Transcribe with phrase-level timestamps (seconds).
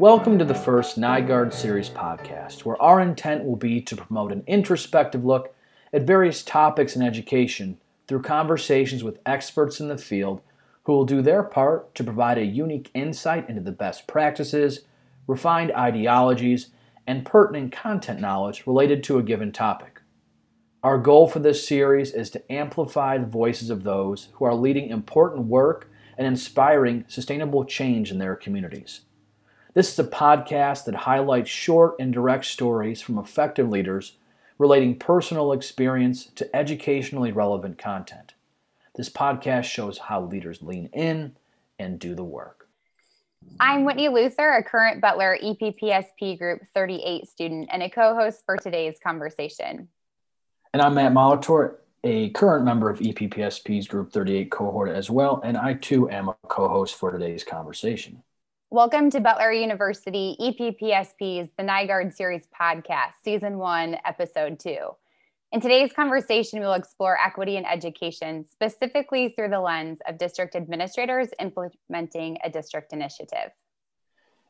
[0.00, 4.44] Welcome to the first NYGARD Series podcast, where our intent will be to promote an
[4.46, 5.54] introspective look
[5.92, 7.76] at various topics in education
[8.08, 10.40] through conversations with experts in the field
[10.84, 14.86] who will do their part to provide a unique insight into the best practices,
[15.26, 16.70] refined ideologies,
[17.06, 20.00] and pertinent content knowledge related to a given topic.
[20.82, 24.88] Our goal for this series is to amplify the voices of those who are leading
[24.88, 29.02] important work and inspiring sustainable change in their communities.
[29.72, 34.16] This is a podcast that highlights short and direct stories from effective leaders
[34.58, 38.34] relating personal experience to educationally relevant content.
[38.96, 41.36] This podcast shows how leaders lean in
[41.78, 42.68] and do the work.
[43.60, 48.56] I'm Whitney Luther, a current Butler EPPSP Group 38 student and a co host for
[48.56, 49.86] today's conversation.
[50.74, 55.56] And I'm Matt Molitor, a current member of EPPSP's Group 38 cohort as well, and
[55.56, 58.24] I too am a co host for today's conversation.
[58.72, 64.76] Welcome to Butler University EPPSP's The NYGARD Series podcast, Season 1, Episode 2.
[65.50, 71.30] In today's conversation, we'll explore equity in education, specifically through the lens of district administrators
[71.40, 73.50] implementing a district initiative.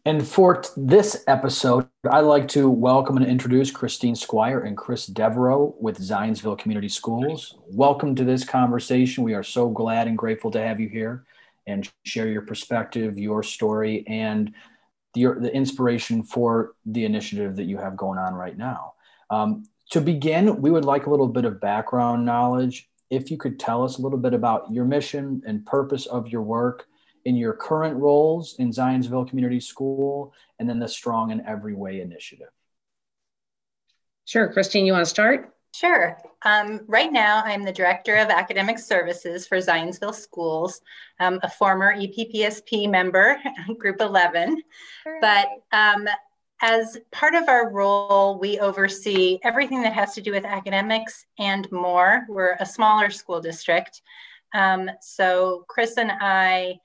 [0.04, 5.74] And for this episode, I'd like to welcome and introduce Christine Squire and Chris Devereaux
[5.80, 7.56] with Zionsville Community Schools.
[7.68, 9.24] Welcome to this conversation.
[9.24, 11.24] We are so glad and grateful to have you here
[11.66, 14.52] and share your perspective, your story, and
[15.14, 18.94] the, the inspiration for the initiative that you have going on right now.
[19.30, 22.88] Um, to begin, we would like a little bit of background knowledge.
[23.10, 26.42] If you could tell us a little bit about your mission and purpose of your
[26.42, 26.86] work
[27.24, 32.00] in your current roles in Zionsville Community School, and then the Strong in Every Way
[32.00, 32.48] initiative.
[34.24, 34.52] Sure.
[34.52, 35.54] Christine, you want to start?
[35.72, 36.18] Sure.
[36.42, 40.80] Um, right now, I'm the Director of Academic Services for Zionsville Schools,
[41.20, 43.40] um, a former EPPSP member,
[43.78, 44.62] Group 11.
[45.20, 46.08] But um,
[46.60, 51.70] as part of our role, we oversee everything that has to do with academics and
[51.70, 52.26] more.
[52.28, 54.02] We're a smaller school district.
[54.52, 56.80] Um, so Chris and I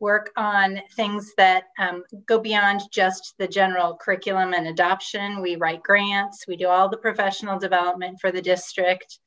[0.00, 5.40] work on things that um, go beyond just the general curriculum and adoption.
[5.40, 9.18] We write grants, we do all the professional development for the district.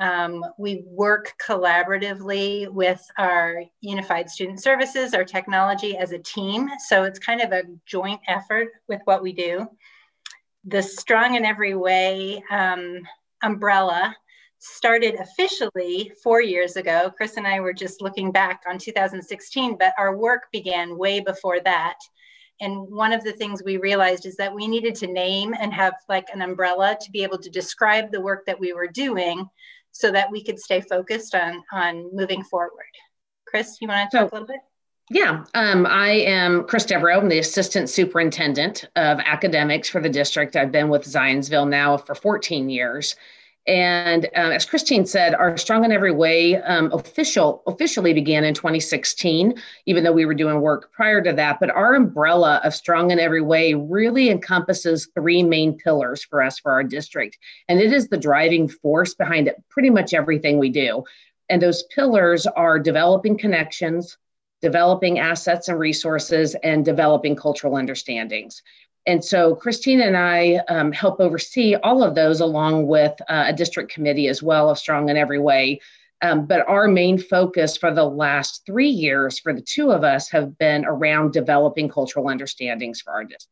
[0.00, 6.68] Um, we work collaboratively with our Unified Student Services, our technology as a team.
[6.86, 9.66] So it's kind of a joint effort with what we do.
[10.64, 13.00] The Strong in Every Way um,
[13.42, 14.14] umbrella
[14.58, 17.12] started officially four years ago.
[17.16, 21.60] Chris and I were just looking back on 2016, but our work began way before
[21.60, 21.98] that.
[22.60, 25.94] And one of the things we realized is that we needed to name and have
[26.08, 29.48] like an umbrella to be able to describe the work that we were doing
[29.92, 32.90] so that we could stay focused on, on moving forward.
[33.46, 34.60] Chris, you want to talk so, a little bit?
[35.10, 37.20] Yeah, um, I am Chris Devereaux.
[37.20, 40.54] I'm the Assistant Superintendent of Academics for the district.
[40.54, 43.16] I've been with Zionsville now for 14 years.
[43.68, 48.54] And um, as Christine said, our Strong in Every Way um, official officially began in
[48.54, 51.60] 2016, even though we were doing work prior to that.
[51.60, 56.58] But our umbrella of Strong in Every Way really encompasses three main pillars for us
[56.58, 57.36] for our district,
[57.68, 61.04] and it is the driving force behind it, pretty much everything we do.
[61.50, 64.16] And those pillars are developing connections,
[64.62, 68.62] developing assets and resources, and developing cultural understandings.
[69.08, 73.54] And so Christina and I um, help oversee all of those along with uh, a
[73.54, 75.80] district committee as well of Strong in Every Way.
[76.20, 80.28] Um, but our main focus for the last three years for the two of us
[80.28, 83.48] have been around developing cultural understandings for our district.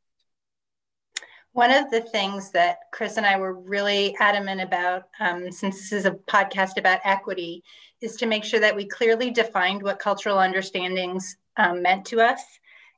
[1.52, 5.92] One of the things that Chris and I were really adamant about, um, since this
[5.92, 7.64] is a podcast about equity,
[8.02, 12.42] is to make sure that we clearly defined what cultural understandings um, meant to us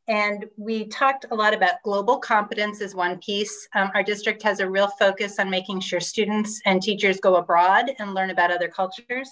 [0.08, 3.68] and we talked a lot about global competence as one piece.
[3.74, 7.90] Um, our district has a real focus on making sure students and teachers go abroad
[7.98, 9.30] and learn about other cultures.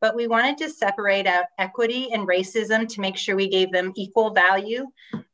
[0.00, 3.92] But we wanted to separate out equity and racism to make sure we gave them
[3.94, 4.86] equal value.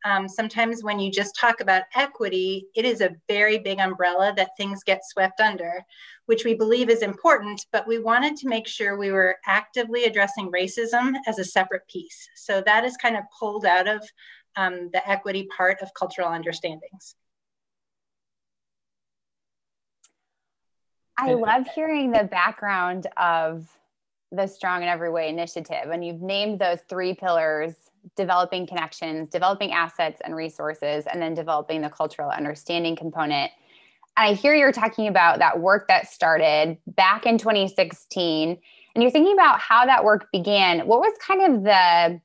[0.04, 4.50] Um, sometimes when you just talk about equity, it is a very big umbrella that
[4.58, 5.82] things get swept under,
[6.26, 10.52] which we believe is important, but we wanted to make sure we were actively addressing
[10.52, 12.28] racism as a separate piece.
[12.36, 14.02] So that is kind of pulled out of
[14.58, 17.14] um, the equity part of cultural understandings.
[21.16, 23.68] I love hearing the background of
[24.30, 25.90] the Strong in Every Way initiative.
[25.90, 27.74] And you've named those three pillars
[28.16, 33.50] developing connections, developing assets and resources, and then developing the cultural understanding component.
[34.16, 38.58] And I hear you're talking about that work that started back in 2016.
[38.94, 40.86] And you're thinking about how that work began.
[40.86, 42.20] What was kind of the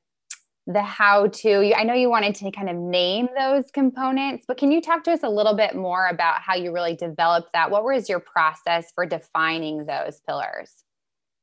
[0.66, 1.74] the how to.
[1.74, 5.12] I know you wanted to kind of name those components, but can you talk to
[5.12, 7.70] us a little bit more about how you really developed that?
[7.70, 10.72] What was your process for defining those pillars?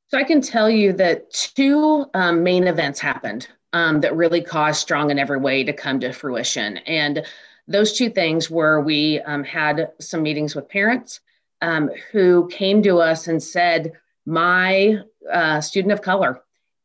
[0.08, 4.82] So I can tell you that two um, main events happened um, that really caused
[4.82, 6.78] Strong in Every Way to come to fruition.
[6.80, 7.26] And
[7.68, 11.22] those two things were we um, had some meetings with parents
[11.62, 13.94] um, who came to us and said,
[14.26, 14.98] My
[15.32, 16.42] uh, student of color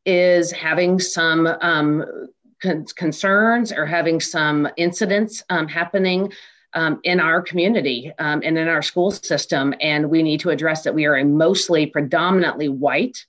[0.07, 2.03] is having some um,
[2.61, 6.31] con- concerns or having some incidents um, happening
[6.73, 10.83] um, in our community um, and in our school system, and we need to address
[10.83, 10.95] that.
[10.95, 13.25] We are a mostly predominantly white,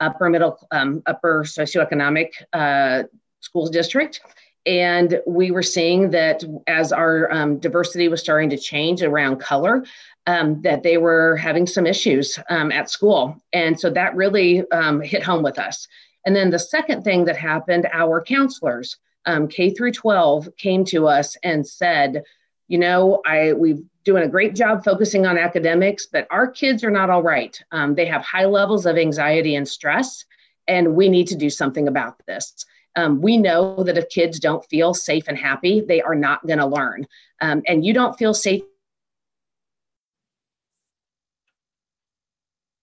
[0.00, 3.04] upper middle, um, upper socioeconomic uh,
[3.40, 4.20] school district.
[4.66, 9.84] And we were seeing that as our um, diversity was starting to change around color,
[10.26, 13.40] um, that they were having some issues um, at school.
[13.52, 15.88] And so that really um, hit home with us.
[16.26, 21.06] And then the second thing that happened, our counselors, um, K through 12, came to
[21.06, 22.22] us and said,
[22.68, 26.90] you know, I we've doing a great job focusing on academics, but our kids are
[26.90, 27.62] not all right.
[27.72, 30.24] Um, they have high levels of anxiety and stress,
[30.66, 32.64] and we need to do something about this.
[32.96, 36.58] Um, we know that if kids don't feel safe and happy, they are not going
[36.58, 37.06] to learn.
[37.40, 38.62] Um, and you don't feel safe.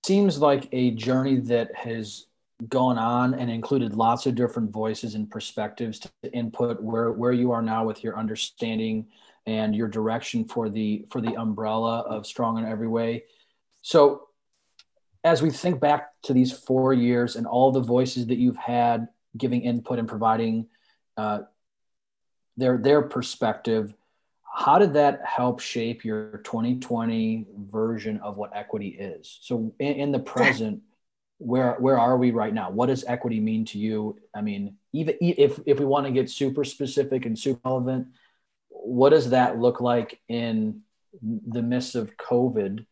[0.06, 2.28] Seems like a journey that has
[2.69, 7.52] gone on and included lots of different voices and perspectives to input where where you
[7.52, 9.07] are now with your understanding
[9.46, 13.24] and your direction for the for the umbrella of strong in every way.
[13.81, 14.30] So
[15.24, 19.07] as we think back to these four years and all the voices that you've had
[19.38, 20.68] giving input and providing
[21.18, 21.40] uh,
[22.56, 23.94] their their perspective
[24.56, 29.40] how did that help shape your 2020 version of what equity is?
[29.42, 30.81] So in, in the present
[31.38, 32.70] where where are we right now?
[32.70, 34.18] What does equity mean to you?
[34.34, 38.08] I mean even if if we want to get super specific and super relevant
[38.70, 40.82] what does that look like in
[41.22, 42.86] the midst of covid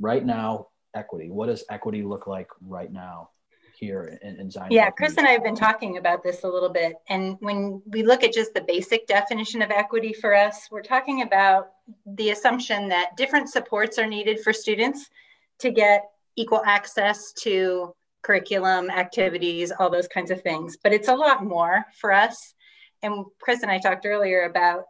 [0.00, 1.30] right now equity?
[1.30, 3.30] What does equity look like right now
[3.76, 6.68] here in, in Zion yeah chris and i have been talking about this a little
[6.68, 10.80] bit and when we look at just the basic definition of equity for us we're
[10.80, 11.72] talking about
[12.06, 15.10] the assumption that different supports are needed for students
[15.58, 16.04] to get
[16.36, 20.76] equal access to curriculum, activities, all those kinds of things.
[20.82, 22.54] But it's a lot more for us.
[23.02, 24.84] And Chris and I talked earlier about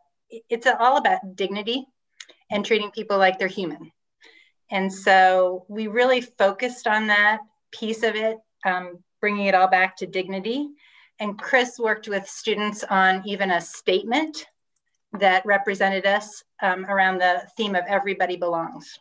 [0.48, 1.86] it's all about dignity
[2.50, 3.90] and treating people like they're human.
[4.70, 7.40] And so we really focused on that
[7.72, 10.68] piece of it, um, bringing it all back to dignity.
[11.20, 14.46] And Chris worked with students on even a statement
[15.12, 18.98] that represented us um, around the theme of everybody belongs.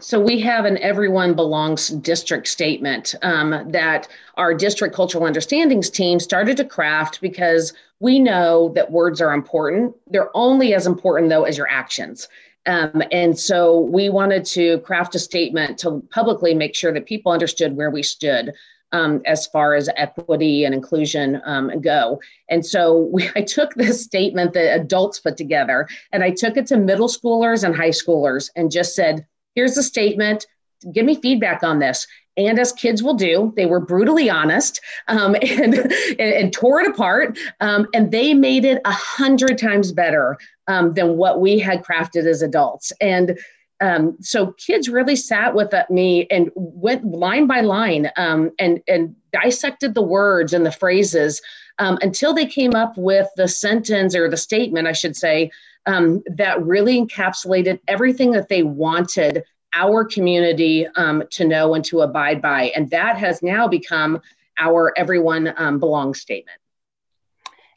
[0.00, 6.20] So we have an everyone belongs district statement um, that our district cultural understandings team
[6.20, 9.94] started to craft because we know that words are important.
[10.06, 12.28] They're only as important though as your actions.
[12.66, 17.32] Um, and so we wanted to craft a statement to publicly make sure that people
[17.32, 18.52] understood where we stood
[18.92, 22.20] um, as far as equity and inclusion um, go.
[22.48, 26.66] And so we, I took this statement that adults put together and I took it
[26.68, 29.26] to middle schoolers and high schoolers and just said,
[29.58, 30.46] here's a statement.
[30.92, 32.06] Give me feedback on this.
[32.36, 36.86] And as kids will do they were brutally honest um, and, and, and, tore it
[36.86, 41.82] apart um, and they made it a hundred times better um, than what we had
[41.82, 42.92] crafted as adults.
[43.00, 43.36] And
[43.80, 49.16] um, so kids really sat with me and went line by line um, and, and
[49.32, 51.42] dissected the words and the phrases
[51.80, 55.48] um, until they came up with the sentence or the statement i should say
[55.86, 59.44] um, that really encapsulated everything that they wanted
[59.74, 62.72] our community um, to know and to abide by.
[62.74, 64.20] And that has now become
[64.58, 66.58] our everyone um, belongs statement.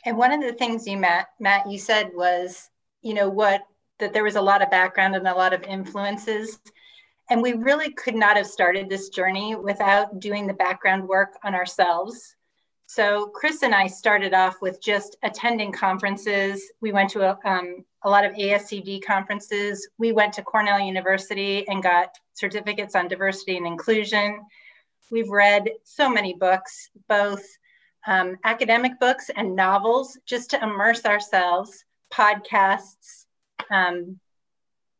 [0.05, 2.70] And one of the things you, Matt, Matt, you said was,
[3.01, 3.62] you know, what,
[4.00, 6.60] that there was a lot of background and a lot of influences.
[7.29, 11.53] And we really could not have started this journey without doing the background work on
[11.53, 12.36] ourselves
[12.93, 16.74] so Chris and I started off with just attending conferences.
[16.81, 19.88] We went to a, um, a lot of ASCD conferences.
[19.98, 24.41] We went to Cornell University and got certificates on diversity and inclusion.
[25.10, 27.45] We've read so many books, both
[28.07, 33.27] um, academic books and novels, just to immerse ourselves, podcasts,
[33.71, 34.19] um,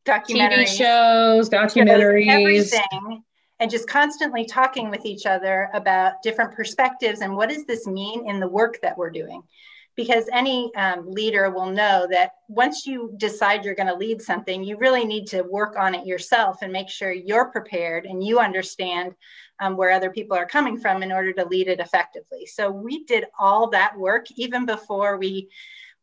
[0.06, 3.26] documentaries, TV shows, documentaries, everything
[3.62, 8.28] and just constantly talking with each other about different perspectives and what does this mean
[8.28, 9.44] in the work that we're doing.
[9.96, 14.64] because any um, leader will know that once you decide you're going to lead something,
[14.64, 18.40] you really need to work on it yourself and make sure you're prepared and you
[18.40, 19.14] understand
[19.60, 22.46] um, where other people are coming from in order to lead it effectively.
[22.46, 25.50] So we did all that work even before we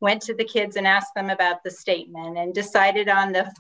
[0.01, 3.51] went to the kids and asked them about the statement and decided on the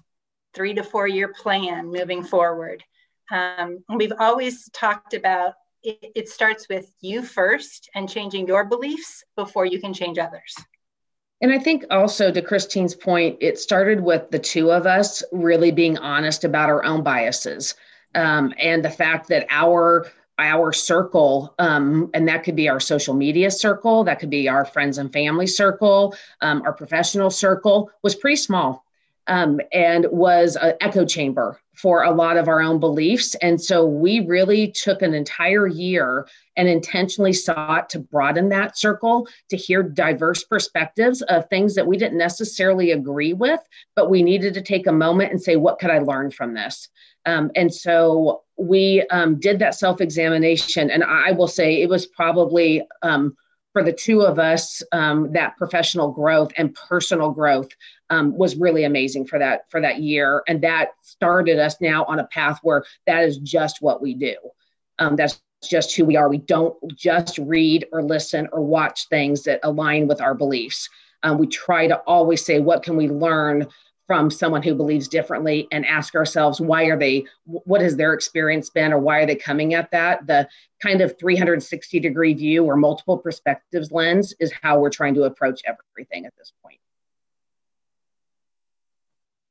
[0.55, 2.85] three to four year plan moving forward.
[3.31, 9.25] Um, we've always talked about it, it starts with you first and changing your beliefs
[9.37, 10.55] before you can change others.
[11.41, 15.71] And I think also to Christine's point, it started with the two of us really
[15.71, 17.77] being honest about our own biases
[18.15, 20.07] um, and the fact that our
[20.41, 24.65] our circle, um, and that could be our social media circle, that could be our
[24.65, 28.85] friends and family circle, um, our professional circle, was pretty small
[29.29, 33.37] um, and was an echo chamber for a lot of our own beliefs.
[33.37, 39.29] And so we really took an entire year and intentionally sought to broaden that circle
[39.51, 43.61] to hear diverse perspectives of things that we didn't necessarily agree with,
[43.95, 46.89] but we needed to take a moment and say, what could I learn from this?
[47.27, 50.91] Um, and so we um, did that self examination.
[50.91, 53.37] And I will say it was probably um,
[53.73, 57.69] for the two of us, um, that professional growth and personal growth
[58.11, 62.19] um, was really amazing for that for that year, and that started us now on
[62.19, 64.35] a path where that is just what we do.
[64.99, 66.29] Um, that's just who we are.
[66.29, 70.89] We don't just read or listen or watch things that align with our beliefs.
[71.23, 73.67] Um, we try to always say, what can we learn
[74.09, 78.71] from someone who believes differently and ask ourselves why are they what has their experience
[78.71, 80.49] been or why are they coming at that the
[80.83, 85.61] kind of 360 degree view or multiple perspectives lens is how we're trying to approach
[85.67, 86.81] everything at this point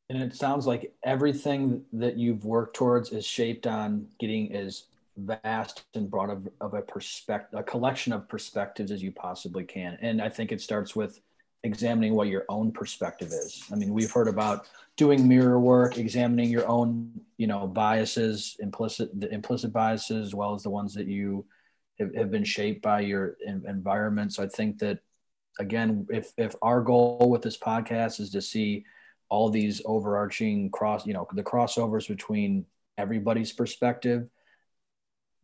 [0.09, 4.83] and it sounds like everything that you've worked towards is shaped on getting as
[5.17, 9.97] vast and broad of, of a perspective a collection of perspectives as you possibly can
[10.01, 11.19] and i think it starts with
[11.63, 13.63] examining what your own perspective is.
[13.71, 19.09] I mean, we've heard about doing mirror work, examining your own, you know, biases, implicit
[19.19, 21.45] the implicit biases, as well as the ones that you
[21.99, 24.33] have, have been shaped by your environment.
[24.33, 24.99] So I think that
[25.59, 28.85] again, if if our goal with this podcast is to see
[29.29, 32.65] all these overarching cross, you know, the crossovers between
[32.97, 34.27] everybody's perspective,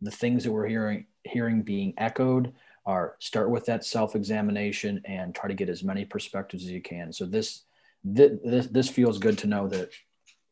[0.02, 2.54] the things that we're hearing hearing being echoed
[2.86, 7.14] are start with that self-examination and try to get as many perspectives as you can.
[7.14, 7.64] So this
[8.04, 9.92] this this feels good to know that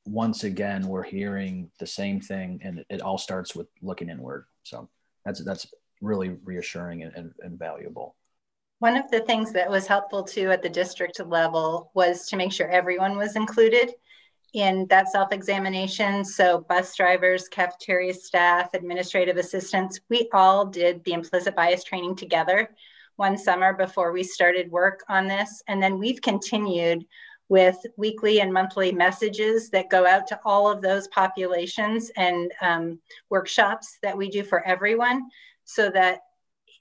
[0.06, 4.46] once again we're hearing the same thing and it all starts with looking inward.
[4.64, 4.90] So
[5.26, 5.68] that's that's
[6.02, 8.16] really reassuring and, and, and valuable.
[8.82, 12.52] One of the things that was helpful too at the district level was to make
[12.52, 13.92] sure everyone was included
[14.54, 16.26] in that self-examination.
[16.26, 22.72] So bus drivers, cafeteria staff, administrative assistants, we all did the implicit bias training together
[23.18, 25.62] one summer before we started work on this.
[25.68, 27.06] And then we've continued
[27.50, 33.00] with weekly and monthly messages that go out to all of those populations and um,
[33.30, 35.30] workshops that we do for everyone
[35.66, 36.22] so that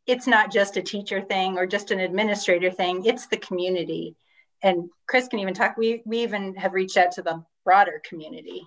[0.06, 4.16] it's not just a teacher thing or just an administrator thing, it's the community.
[4.62, 8.62] And Chris can even talk, we, we even have reached out to the broader community?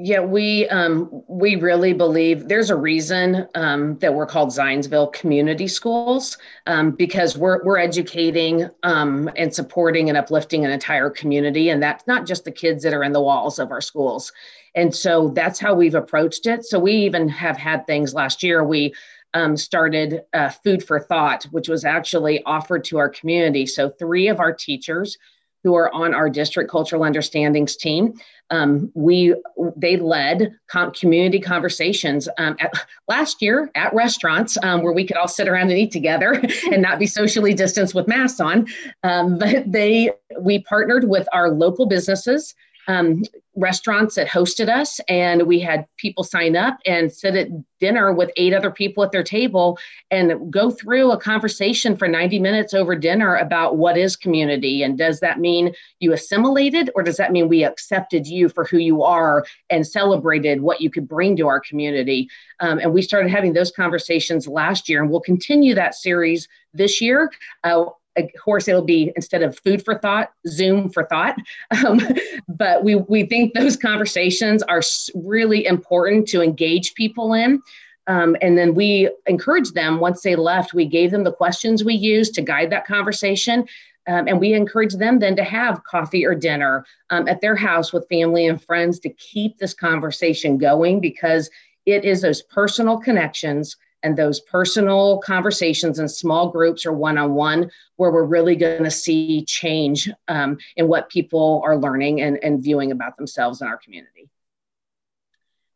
[0.00, 5.66] Yeah, we um, we really believe there's a reason um, that we're called Zionsville Community
[5.66, 6.38] Schools
[6.68, 12.06] um, because we're we're educating um, and supporting and uplifting an entire community, and that's
[12.06, 14.32] not just the kids that are in the walls of our schools.
[14.76, 16.64] And so that's how we've approached it.
[16.64, 18.62] So we even have had things last year.
[18.62, 18.94] We
[19.34, 23.66] um, started uh, Food for Thought, which was actually offered to our community.
[23.66, 25.16] So three of our teachers
[25.64, 28.14] who are on our district cultural understandings team.
[28.50, 29.34] Um, we
[29.76, 32.72] they led com- community conversations um, at,
[33.08, 36.40] last year at restaurants um, where we could all sit around and eat together
[36.72, 38.66] and not be socially distanced with masks on.
[39.02, 42.54] Um, but they we partnered with our local businesses
[42.88, 43.22] um,
[43.54, 47.48] restaurants that hosted us, and we had people sign up and sit at
[47.80, 49.78] dinner with eight other people at their table
[50.10, 54.98] and go through a conversation for 90 minutes over dinner about what is community and
[54.98, 59.02] does that mean you assimilated or does that mean we accepted you for who you
[59.02, 62.28] are and celebrated what you could bring to our community?
[62.60, 67.00] Um, and we started having those conversations last year and we'll continue that series this
[67.00, 67.30] year.
[67.62, 67.84] Uh,
[68.18, 71.36] of course it'll be instead of food for thought zoom for thought.
[71.84, 72.00] Um,
[72.48, 74.82] but we we think those conversations are
[75.14, 77.62] really important to engage people in.
[78.06, 81.94] Um, and then we encouraged them once they left we gave them the questions we
[81.94, 83.66] used to guide that conversation.
[84.08, 87.92] Um, and we encourage them then to have coffee or dinner um, at their house
[87.92, 91.50] with family and friends to keep this conversation going because
[91.84, 98.10] it is those personal connections and those personal conversations in small groups or one-on-one where
[98.10, 102.92] we're really going to see change um, in what people are learning and, and viewing
[102.92, 104.28] about themselves in our community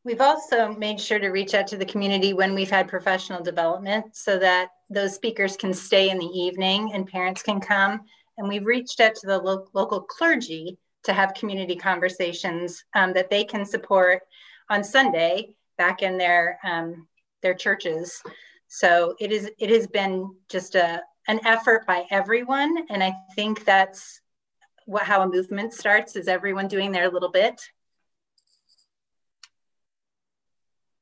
[0.05, 4.17] We've also made sure to reach out to the community when we've had professional development
[4.17, 8.01] so that those speakers can stay in the evening and parents can come.
[8.37, 13.31] And we've reached out to the lo- local clergy to have community conversations um, that
[13.31, 14.23] they can support
[14.69, 17.07] on Sunday back in their um,
[17.43, 18.23] their churches.
[18.69, 23.65] So it is it has been just a an effort by everyone, and I think
[23.65, 24.21] that's
[24.87, 27.61] what how a movement starts is everyone doing their little bit.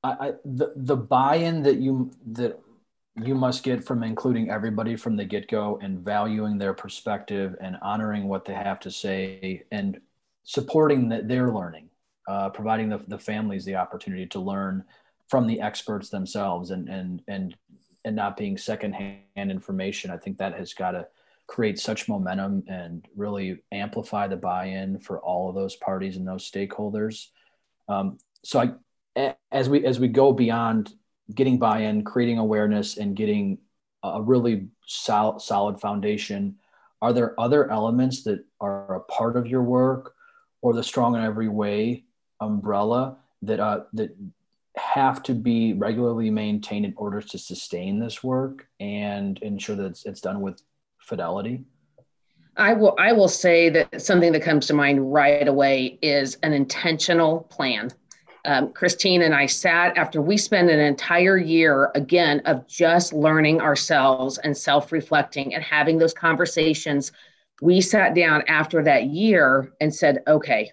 [0.02, 2.58] I, I the the buy-in that you that
[3.16, 8.28] you must get from including everybody from the get-go and valuing their perspective and honoring
[8.28, 10.00] what they have to say and
[10.44, 11.90] supporting the, their learning
[12.28, 14.84] uh, providing the, the families the opportunity to learn
[15.30, 17.56] from the experts themselves and and and
[18.04, 21.06] and not being secondhand information i think that has got to
[21.46, 26.48] create such momentum and really amplify the buy-in for all of those parties and those
[26.48, 27.28] stakeholders
[27.88, 28.70] um, so i
[29.50, 30.92] as we as we go beyond
[31.34, 33.58] getting buy-in, creating awareness, and getting
[34.02, 36.56] a really solid, solid foundation.
[37.02, 40.14] Are there other elements that are a part of your work,
[40.62, 42.04] or the Strong in Every Way
[42.40, 44.16] umbrella that uh, that
[44.76, 50.06] have to be regularly maintained in order to sustain this work and ensure that it's,
[50.06, 50.62] it's done with
[50.98, 51.64] fidelity?
[52.56, 56.52] I will I will say that something that comes to mind right away is an
[56.52, 57.90] intentional plan
[58.44, 63.60] um, Christine and I sat after we spent an entire year again of just learning
[63.60, 67.12] ourselves and self reflecting and having those conversations.
[67.60, 70.72] We sat down after that year and said, okay,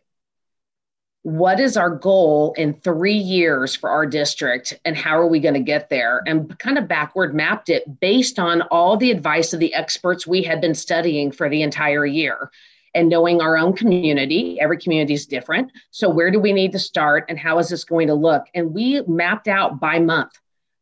[1.27, 5.55] what is our goal in three years for our district and how are we going
[5.55, 6.22] to get there?
[6.25, 10.41] And kind of backward mapped it based on all the advice of the experts we
[10.41, 12.50] had been studying for the entire year
[12.96, 14.57] and knowing our own community.
[14.62, 15.74] Every community is different.
[15.91, 18.46] So, where do we need to start and how is this going to look?
[18.55, 20.31] And we mapped out by month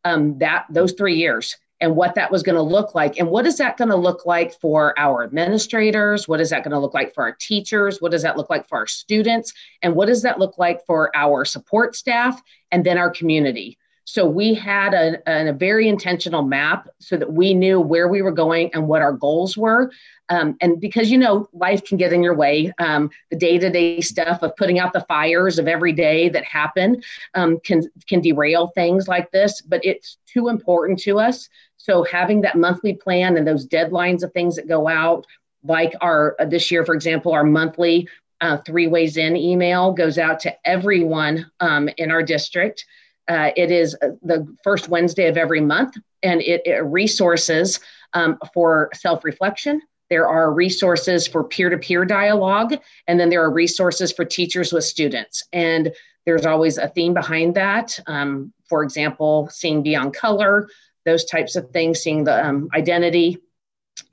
[0.03, 3.19] um, that those three years and what that was going to look like.
[3.19, 6.27] And what is that going to look like for our administrators?
[6.27, 8.01] What is that going to look like for our teachers?
[8.01, 9.53] What does that look like for our students?
[9.81, 13.77] And what does that look like for our support staff and then our community?
[14.05, 18.31] So we had a, a, very intentional map so that we knew where we were
[18.31, 19.91] going and what our goals were.
[20.29, 24.43] Um, and because you know life can get in your way, um, the day-to-day stuff
[24.43, 27.01] of putting out the fires of every day that happen
[27.33, 29.61] um, can can derail things like this.
[29.61, 31.49] But it's too important to us.
[31.77, 35.25] So having that monthly plan and those deadlines of things that go out,
[35.63, 38.07] like our uh, this year, for example, our monthly
[38.41, 42.85] uh, three ways in email goes out to everyone um, in our district.
[43.27, 47.79] Uh, it is uh, the first Wednesday of every month, and it, it resources
[48.13, 49.81] um, for self reflection.
[50.09, 52.75] There are resources for peer to peer dialogue,
[53.07, 55.43] and then there are resources for teachers with students.
[55.51, 55.91] And
[56.25, 57.99] there's always a theme behind that.
[58.07, 60.67] Um, for example, seeing beyond color,
[61.05, 63.39] those types of things, seeing the um, identity.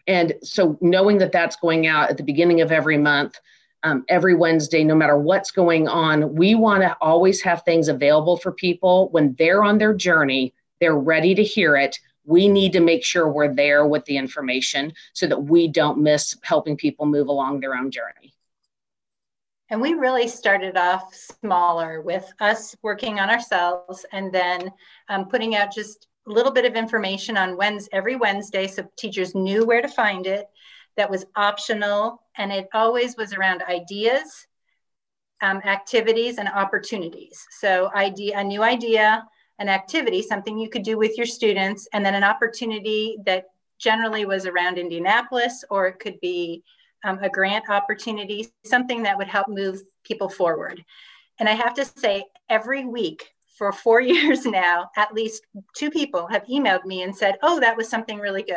[0.07, 3.38] And so, knowing that that's going out at the beginning of every month
[3.85, 6.35] um, every Wednesday, no matter what's going on.
[6.35, 10.97] We want to always have things available for people when they're on their journey, they're
[10.97, 11.99] ready to hear it.
[12.25, 16.37] We need to make sure we're there with the information so that we don't miss
[16.42, 18.35] helping people move along their own journey.
[19.71, 24.71] And we really started off smaller with us working on ourselves and then
[25.09, 29.35] um, putting out just a little bit of information on Wednesday, every Wednesday so teachers
[29.35, 30.47] knew where to find it
[30.96, 34.46] that was optional, and it always was around ideas,
[35.40, 37.44] um, activities, and opportunities.
[37.61, 39.24] So, idea, a new idea,
[39.59, 43.46] an activity, something you could do with your students, and then an opportunity that
[43.78, 46.62] generally was around Indianapolis, or it could be
[47.05, 50.85] um, a grant opportunity, something that would help move people forward.
[51.38, 55.44] And I have to say, every week for four years now, at least
[55.76, 58.57] two people have emailed me and said, Oh, that was something really good.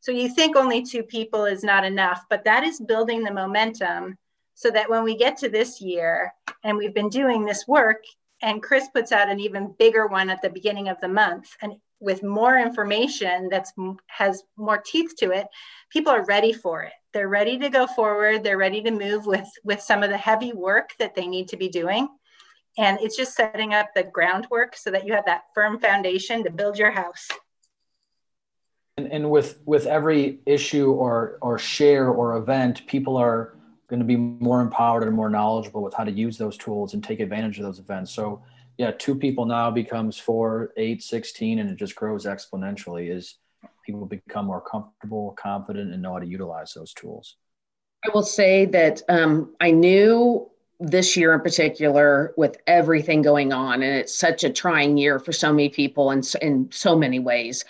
[0.00, 4.16] So you think only two people is not enough, but that is building the momentum
[4.54, 6.32] so that when we get to this year
[6.64, 8.02] and we've been doing this work
[8.42, 11.74] and Chris puts out an even bigger one at the beginning of the month and
[12.00, 13.72] with more information that's
[14.06, 15.46] has more teeth to it,
[15.90, 16.92] people are ready for it.
[17.12, 18.42] They're ready to go forward.
[18.42, 21.58] They're ready to move with with some of the heavy work that they need to
[21.58, 22.08] be doing.
[22.78, 26.50] And it's just setting up the groundwork so that you have that firm foundation to
[26.50, 27.28] build your house.
[29.00, 33.56] And, and with with every issue or or share or event, people are
[33.88, 37.02] going to be more empowered and more knowledgeable with how to use those tools and
[37.02, 38.12] take advantage of those events.
[38.12, 38.42] So
[38.78, 43.34] yeah, two people now becomes four, eight, 16, and it just grows exponentially as
[43.84, 47.36] people become more comfortable, confident, and know how to utilize those tools.
[48.04, 53.82] I will say that um, I knew this year in particular with everything going on,
[53.82, 57.64] and it's such a trying year for so many people and in so many ways.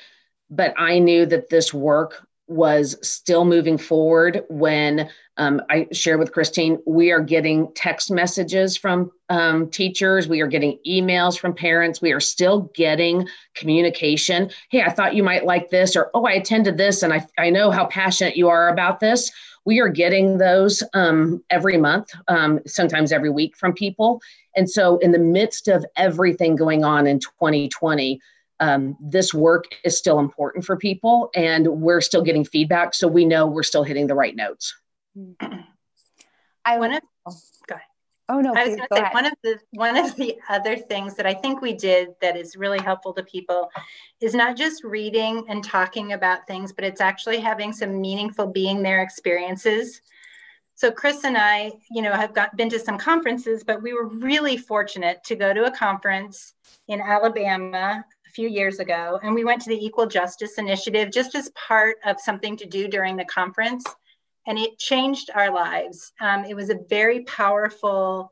[0.50, 6.32] But I knew that this work was still moving forward when um, I shared with
[6.32, 12.02] Christine, we are getting text messages from um, teachers, we are getting emails from parents,
[12.02, 14.50] we are still getting communication.
[14.68, 17.50] Hey, I thought you might like this, or oh, I attended this and I, I
[17.50, 19.30] know how passionate you are about this.
[19.64, 24.20] We are getting those um, every month, um, sometimes every week from people.
[24.56, 28.20] And so, in the midst of everything going on in 2020,
[28.60, 33.24] um, this work is still important for people and we're still getting feedback so we
[33.24, 34.74] know we're still hitting the right notes.
[36.64, 37.32] I want to oh,
[37.66, 37.86] go ahead.
[38.28, 39.14] oh no i was going to say ahead.
[39.14, 42.54] one of the one of the other things that i think we did that is
[42.54, 43.68] really helpful to people
[44.20, 48.82] is not just reading and talking about things but it's actually having some meaningful being
[48.82, 50.02] there experiences.
[50.80, 54.06] So Chris and I, you know, have got, been to some conferences, but we were
[54.06, 56.54] really fortunate to go to a conference
[56.88, 61.34] in Alabama a few years ago, and we went to the Equal Justice Initiative just
[61.34, 63.84] as part of something to do during the conference,
[64.46, 66.12] and it changed our lives.
[66.20, 68.30] Um, it was a very powerful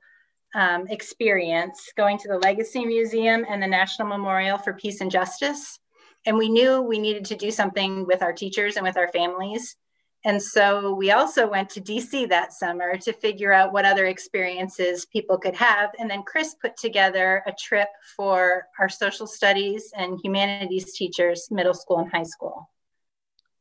[0.54, 5.80] um, experience going to the Legacy Museum and the National Memorial for Peace and Justice.
[6.26, 9.76] And we knew we needed to do something with our teachers and with our families.
[10.24, 15.07] And so we also went to DC that summer to figure out what other experiences
[15.07, 15.90] people could have.
[15.98, 21.74] And then Chris put together a trip for our social studies and humanities teachers, middle
[21.74, 22.68] school and high school.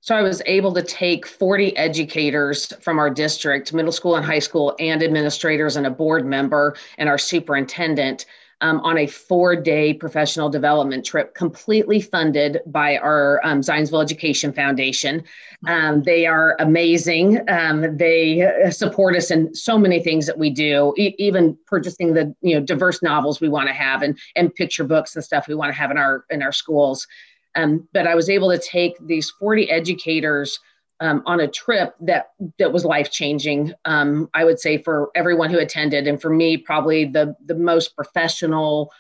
[0.01, 4.39] So I was able to take 40 educators from our district, middle school and high
[4.39, 8.25] school, and administrators and a board member and our superintendent
[8.61, 14.51] um, on a four day professional development trip, completely funded by our um, Zionsville Education
[14.51, 15.23] Foundation.
[15.67, 17.47] Um, they are amazing.
[17.49, 22.35] Um, they support us in so many things that we do, e- even purchasing the
[22.41, 25.55] you know diverse novels we want to have and and picture books and stuff we
[25.55, 27.07] want to have in our in our schools.
[27.55, 30.59] Um, but I was able to take these 40 educators
[30.99, 33.73] um, on a trip that that was life changing.
[33.85, 37.95] Um, I would say for everyone who attended, and for me, probably the the most
[37.95, 38.91] professional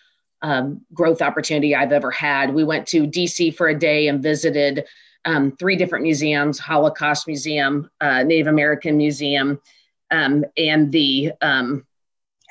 [0.41, 2.53] um, growth opportunity I've ever had.
[2.53, 4.85] We went to DC for a day and visited
[5.25, 9.59] um, three different museums: Holocaust Museum, uh, Native American Museum,
[10.11, 11.86] um, and the um,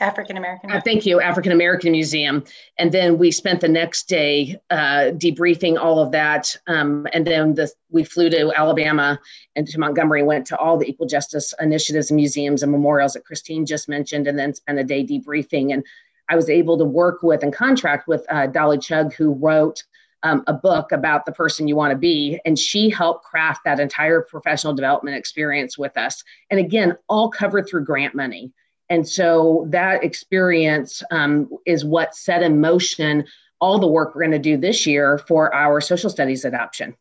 [0.01, 0.71] African American.
[0.71, 2.45] Uh, thank you, African American Museum.
[2.79, 6.55] And then we spent the next day uh, debriefing all of that.
[6.67, 9.19] Um, and then the, we flew to Alabama
[9.55, 13.25] and to Montgomery, went to all the equal justice initiatives and museums and memorials that
[13.25, 15.73] Christine just mentioned, and then spent a day debriefing.
[15.73, 15.83] And
[16.29, 19.83] I was able to work with and contract with uh, Dolly Chugh, who wrote
[20.23, 22.39] um, a book about the person you want to be.
[22.45, 26.23] And she helped craft that entire professional development experience with us.
[26.51, 28.53] And again, all covered through grant money.
[28.89, 33.25] And so that experience um, is what set in motion
[33.61, 36.95] all the work we're going to do this year for our social studies adoption.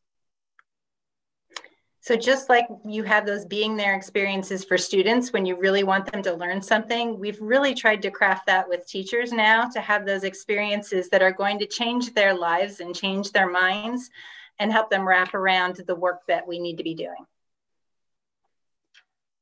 [1.99, 6.11] So just like you have those being there experiences for students when you really want
[6.11, 10.05] them to learn something, we've really tried to craft that with teachers now to have
[10.05, 14.11] those experiences that are going to change their lives and change their minds
[14.59, 17.25] and help them wrap around the work that we need to be doing.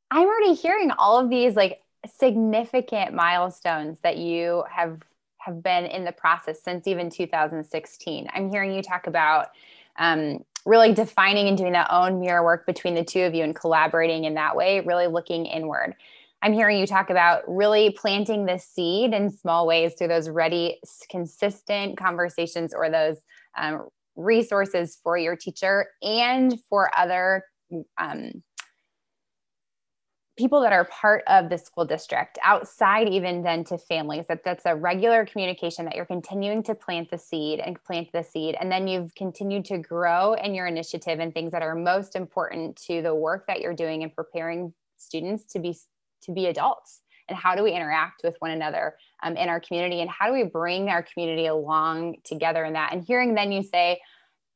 [0.10, 1.82] I'm already hearing all of these like
[2.18, 5.00] significant milestones that you have
[5.38, 8.28] have been in the process since even 2016.
[8.34, 9.50] I'm hearing you talk about
[9.98, 13.56] um, really defining and doing that own mirror work between the two of you and
[13.56, 15.96] collaborating in that way, really looking inward.
[16.42, 20.80] I'm hearing you talk about really planting the seed in small ways through those ready,
[21.10, 23.18] consistent conversations or those
[23.58, 27.46] um, resources for your teacher and for other
[27.98, 28.44] um,
[30.38, 34.66] people that are part of the school district outside even then to families that that's
[34.66, 38.56] a regular communication that you're continuing to plant the seed and plant the seed.
[38.60, 42.78] And then you've continued to grow in your initiative and things that are most important
[42.88, 45.78] to the work that you're doing and preparing students to be
[46.24, 47.02] to be adults.
[47.30, 50.02] And how do we interact with one another um, in our community?
[50.02, 52.92] And how do we bring our community along together in that?
[52.92, 54.02] And hearing then you say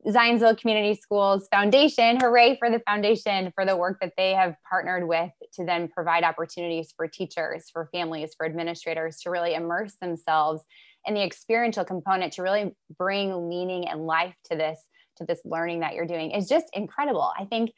[0.05, 2.19] Zionsville Community Schools Foundation.
[2.19, 6.23] Hooray for the foundation for the work that they have partnered with to then provide
[6.23, 10.63] opportunities for teachers, for families, for administrators to really immerse themselves
[11.05, 14.79] in the experiential component to really bring meaning and life to this
[15.17, 17.31] to this learning that you're doing is just incredible.
[17.37, 17.71] I think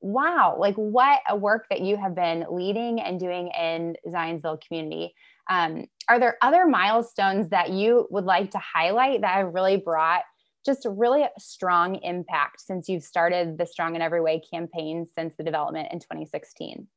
[0.00, 5.14] wow, like what a work that you have been leading and doing in Zionsville community.
[5.48, 10.22] Um, are there other milestones that you would like to highlight that have really brought
[10.64, 15.34] just a really strong impact since you've started the Strong in Every Way campaign since
[15.36, 16.88] the development in 2016?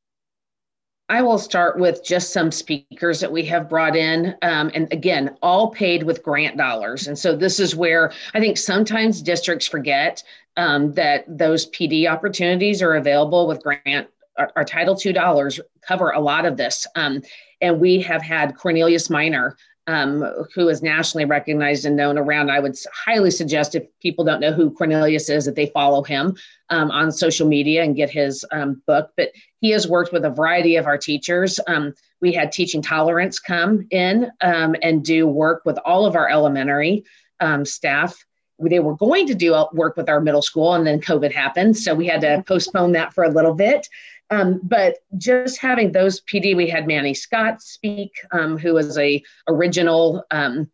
[1.10, 4.36] I will start with just some speakers that we have brought in.
[4.42, 7.08] Um, and again, all paid with grant dollars.
[7.08, 10.22] And so this is where I think sometimes districts forget
[10.58, 14.08] um, that those PD opportunities are available with grant.
[14.38, 16.86] Our, our Title II dollars cover a lot of this.
[16.96, 17.22] Um,
[17.62, 19.56] and we have had Cornelius Minor
[19.88, 20.22] um,
[20.54, 22.52] who is nationally recognized and known around.
[22.52, 26.36] I would highly suggest if people don't know who Cornelius is, that they follow him
[26.70, 29.12] um, on social media and get his um, book.
[29.16, 31.60] But he has worked with a variety of our teachers.
[31.68, 36.30] Um, we had Teaching Tolerance come in um, and do work with all of our
[36.30, 37.06] elementary
[37.40, 38.24] um, staff.
[38.60, 41.78] They were going to do work with our middle school, and then COVID happened.
[41.78, 43.88] So we had to postpone that for a little bit.
[44.30, 49.24] Um, but just having those PD, we had Manny Scott speak, um, who was a
[49.48, 50.70] original um,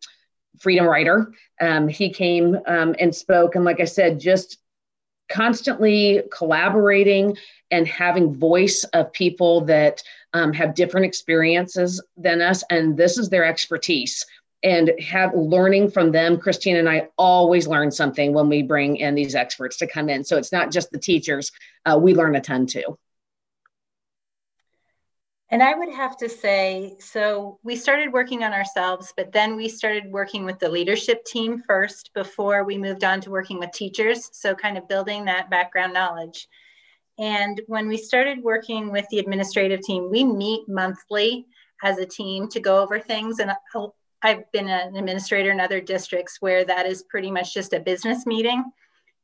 [0.58, 1.32] freedom writer.
[1.60, 4.58] Um, he came um, and spoke, and like I said, just
[5.30, 7.36] constantly collaborating
[7.70, 13.28] and having voice of people that um, have different experiences than us, and this is
[13.28, 14.24] their expertise.
[14.62, 16.38] And have learning from them.
[16.38, 20.24] Christine and I always learn something when we bring in these experts to come in.
[20.24, 21.52] So it's not just the teachers;
[21.84, 22.98] uh, we learn a ton too.
[25.54, 29.68] And I would have to say, so we started working on ourselves, but then we
[29.68, 34.30] started working with the leadership team first before we moved on to working with teachers.
[34.32, 36.48] So, kind of building that background knowledge.
[37.20, 41.46] And when we started working with the administrative team, we meet monthly
[41.84, 43.38] as a team to go over things.
[43.38, 43.52] And
[44.22, 48.26] I've been an administrator in other districts where that is pretty much just a business
[48.26, 48.64] meeting.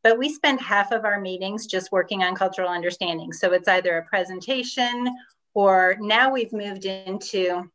[0.05, 3.33] But we spend half of our meetings just working on cultural understanding.
[3.33, 5.12] So it's either a presentation
[5.55, 7.71] or now we've moved into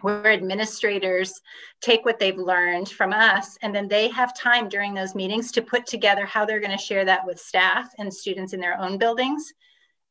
[0.00, 1.32] where administrators
[1.80, 5.62] take what they've learned from us and then they have time during those meetings to
[5.62, 8.98] put together how they're going to share that with staff and students in their own
[8.98, 9.54] buildings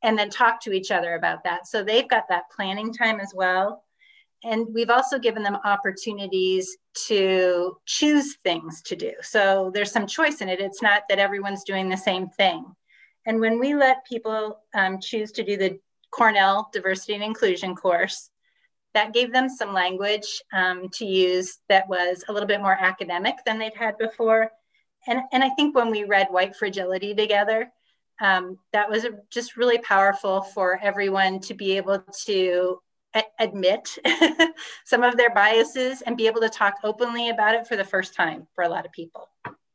[0.01, 1.67] and then talk to each other about that.
[1.67, 3.83] So they've got that planning time as well.
[4.43, 9.13] And we've also given them opportunities to choose things to do.
[9.21, 10.59] So there's some choice in it.
[10.59, 12.65] It's not that everyone's doing the same thing.
[13.25, 15.79] And when we let people um, choose to do the
[16.13, 18.29] Cornell Diversity and Inclusion course.
[18.93, 23.37] That gave them some language um, to use that was a little bit more academic
[23.45, 24.51] than they'd had before.
[25.07, 27.71] And, and I think when we read White Fragility together,
[28.21, 32.79] um, that was just really powerful for everyone to be able to
[33.39, 33.97] admit
[34.85, 38.13] some of their biases and be able to talk openly about it for the first
[38.13, 39.29] time for a lot of people.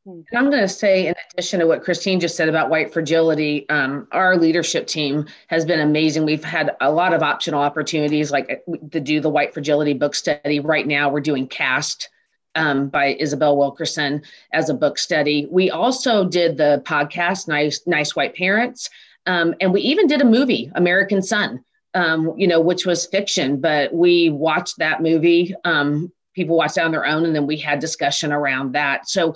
[0.09, 3.69] And I'm going to say, in addition to what Christine just said about white fragility,
[3.69, 6.25] um, our leadership team has been amazing.
[6.25, 10.15] We've had a lot of optional opportunities, like uh, to do the white fragility book
[10.15, 10.61] study.
[10.61, 12.09] Right now, we're doing Caste
[12.55, 14.23] um, by Isabel Wilkerson
[14.55, 15.47] as a book study.
[15.51, 18.89] We also did the podcast, Nice, nice White Parents,
[19.27, 21.63] um, and we even did a movie, American Son.
[21.95, 25.55] Um, you know, which was fiction, but we watched that movie.
[25.65, 29.09] Um, people watched it on their own, and then we had discussion around that.
[29.09, 29.35] So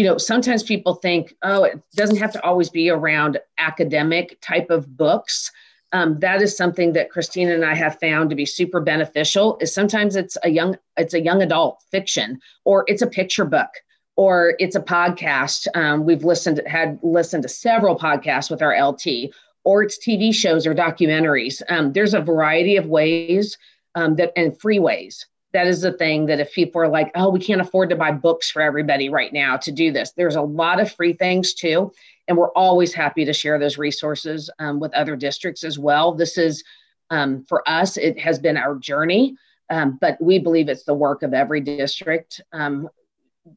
[0.00, 4.70] you know, sometimes people think, oh, it doesn't have to always be around academic type
[4.70, 5.52] of books.
[5.92, 9.58] Um, that is something that Christina and I have found to be super beneficial.
[9.60, 13.68] Is sometimes it's a young it's a young adult fiction, or it's a picture book,
[14.16, 15.66] or it's a podcast.
[15.74, 19.34] Um, we've listened had listened to several podcasts with our LT,
[19.64, 21.60] or it's TV shows or documentaries.
[21.68, 23.58] Um, there's a variety of ways
[23.94, 27.28] um, that and free ways that is the thing that if people are like, oh,
[27.28, 30.42] we can't afford to buy books for everybody right now to do this, there's a
[30.42, 31.92] lot of free things too.
[32.28, 36.14] And we're always happy to share those resources um, with other districts as well.
[36.14, 36.62] This is,
[37.10, 39.36] um, for us, it has been our journey,
[39.70, 42.40] um, but we believe it's the work of every district.
[42.52, 42.88] Um,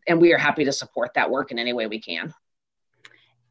[0.07, 2.33] and we are happy to support that work in any way we can.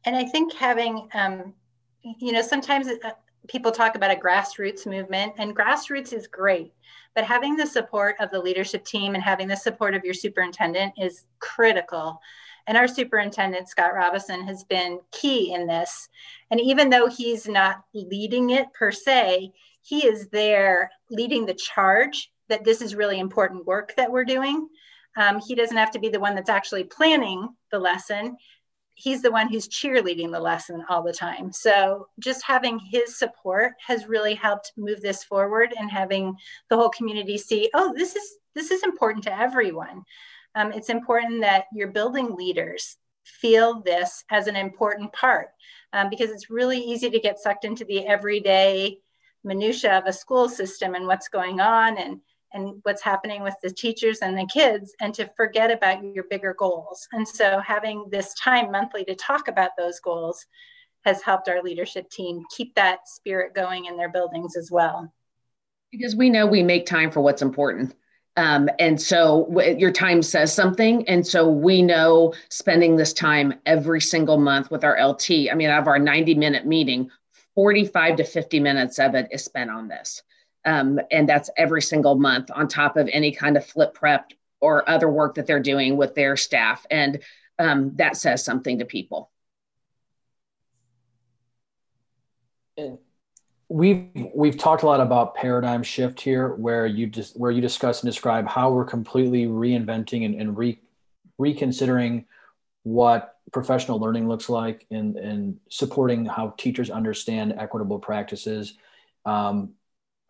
[0.05, 1.53] And I think having, um,
[2.01, 3.11] you know, sometimes uh,
[3.47, 6.73] people talk about a grassroots movement, and grassroots is great
[7.15, 10.93] but having the support of the leadership team and having the support of your superintendent
[10.97, 12.19] is critical.
[12.67, 16.09] And our superintendent, Scott Robison, has been key in this.
[16.49, 22.31] And even though he's not leading it per se, he is there leading the charge
[22.47, 24.69] that this is really important work that we're doing.
[25.17, 28.37] Um, he doesn't have to be the one that's actually planning the lesson
[28.95, 31.51] he's the one who's cheerleading the lesson all the time.
[31.51, 36.35] So just having his support has really helped move this forward and having
[36.69, 40.03] the whole community see, oh, this is this is important to everyone.
[40.55, 45.47] Um, it's important that you're building leaders feel this as an important part
[45.93, 48.97] um, because it's really easy to get sucked into the everyday
[49.43, 52.19] minutia of a school system and what's going on and
[52.53, 56.55] and what's happening with the teachers and the kids and to forget about your bigger
[56.57, 60.45] goals and so having this time monthly to talk about those goals
[61.05, 65.11] has helped our leadership team keep that spirit going in their buildings as well
[65.91, 67.93] because we know we make time for what's important
[68.35, 71.07] um, and so w- your time says something.
[71.07, 75.51] And so we know spending this time every single month with our LT.
[75.51, 77.11] I mean, out of our 90 minute meeting,
[77.55, 80.23] 45 to 50 minutes of it is spent on this.
[80.65, 84.89] Um, and that's every single month on top of any kind of flip prep or
[84.89, 86.85] other work that they're doing with their staff.
[86.89, 87.21] And
[87.59, 89.29] um, that says something to people.
[93.69, 98.01] We've we've talked a lot about paradigm shift here where you just where you discuss
[98.01, 100.79] and describe how we're completely reinventing and, and re,
[101.37, 102.25] reconsidering
[102.83, 108.75] what professional learning looks like and, and supporting how teachers understand equitable practices
[109.25, 109.71] um,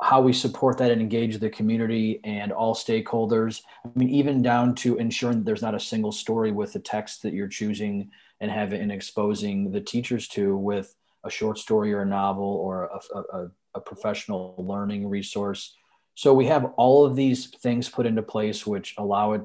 [0.04, 4.76] how we support that and engage the community and all stakeholders i mean even down
[4.76, 8.12] to ensuring that there's not a single story with the text that you're choosing
[8.44, 12.90] and having and exposing the teachers to with a short story or a novel or
[13.14, 15.76] a, a, a professional learning resource.
[16.16, 19.42] So we have all of these things put into place which allow it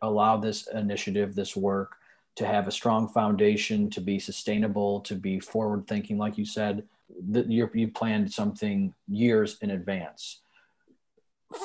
[0.00, 1.96] allow this initiative, this work
[2.36, 6.84] to have a strong foundation, to be sustainable, to be forward thinking, like you said,
[7.30, 10.40] that you have planned something years in advance.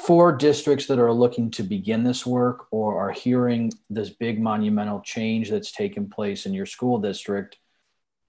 [0.05, 5.01] For districts that are looking to begin this work or are hearing this big monumental
[5.01, 7.57] change that's taken place in your school district,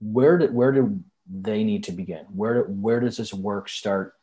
[0.01, 1.01] where did where do
[1.31, 2.27] they need to begin?
[2.35, 4.15] Where where does this work start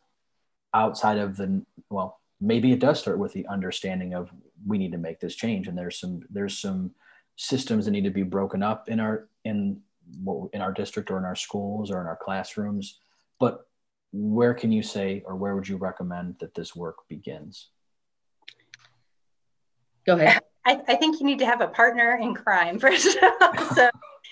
[0.73, 4.29] outside of the well, maybe it does start with the understanding of
[4.65, 6.91] we need to make this change and there's some there's some
[7.35, 9.81] systems that need to be broken up in our in
[10.53, 12.99] in our district or in our schools or in our classrooms
[13.39, 13.67] but
[14.11, 17.69] where can you say or where would you recommend that this work begins
[20.05, 23.17] go ahead i, I think you need to have a partner in crime first
[23.75, 23.89] so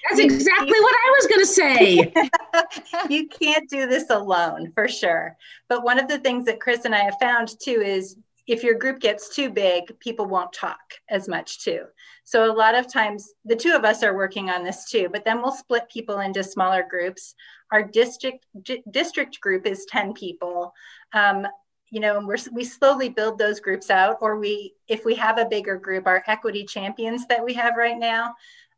[0.08, 3.10] that's exactly what I was going to say.
[3.14, 5.36] you can't do this alone for sure.
[5.68, 8.16] But one of the things that Chris and I have found too is
[8.50, 11.84] if your group gets too big, people won't talk as much too.
[12.24, 15.24] So a lot of times the two of us are working on this too, but
[15.24, 17.36] then we'll split people into smaller groups.
[17.72, 18.48] Our district
[18.92, 20.74] district group is 10 people.
[21.14, 21.46] Um,
[21.92, 25.38] you know, and we're, we slowly build those groups out, or we, if we have
[25.38, 28.36] a bigger group, our equity champions that we have right now,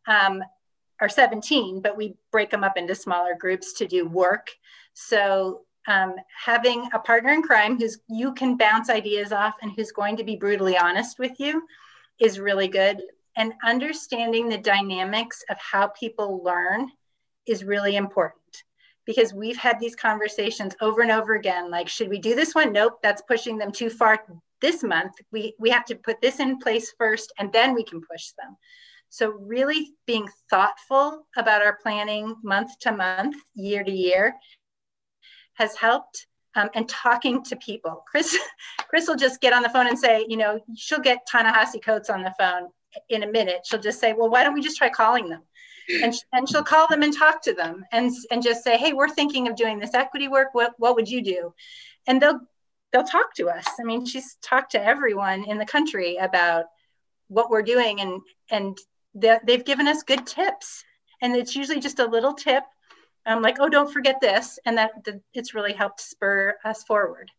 [0.07, 0.41] um,
[1.01, 4.51] are 17, but we break them up into smaller groups to do work.
[4.93, 6.15] So um,
[6.45, 10.23] having a partner in crime who's you can bounce ideas off and who's going to
[10.23, 11.63] be brutally honest with you
[12.19, 13.01] is really good.
[13.37, 16.89] And understanding the dynamics of how people learn
[17.47, 18.41] is really important
[19.05, 22.71] because we've had these conversations over and over again like should we do this one?
[22.71, 24.23] Nope that's pushing them too far
[24.61, 25.13] this month.
[25.31, 28.57] We we have to put this in place first and then we can push them.
[29.13, 34.37] So, really being thoughtful about our planning month to month, year to year,
[35.62, 36.28] has helped.
[36.54, 38.04] Um, and talking to people.
[38.06, 38.38] Chris,
[38.89, 42.10] Chris will just get on the phone and say, you know, she'll get Ta-Nehisi Coates
[42.10, 42.67] on the phone
[43.08, 43.62] in a minute.
[43.63, 45.43] She'll just say, well, why don't we just try calling them?
[46.04, 49.08] And, and she'll call them and talk to them and, and just say, hey, we're
[49.08, 50.50] thinking of doing this equity work.
[50.52, 51.54] What, what would you do?
[52.06, 52.41] And they'll
[52.91, 53.65] they'll talk to us.
[53.80, 56.65] I mean, she's talked to everyone in the country about
[57.32, 58.21] what we're doing and
[58.52, 58.78] and
[59.15, 60.84] they've given us good tips
[61.21, 62.63] and it's usually just a little tip
[63.25, 64.91] um, like oh don't forget this and that,
[65.34, 67.31] it's really helped spur us forward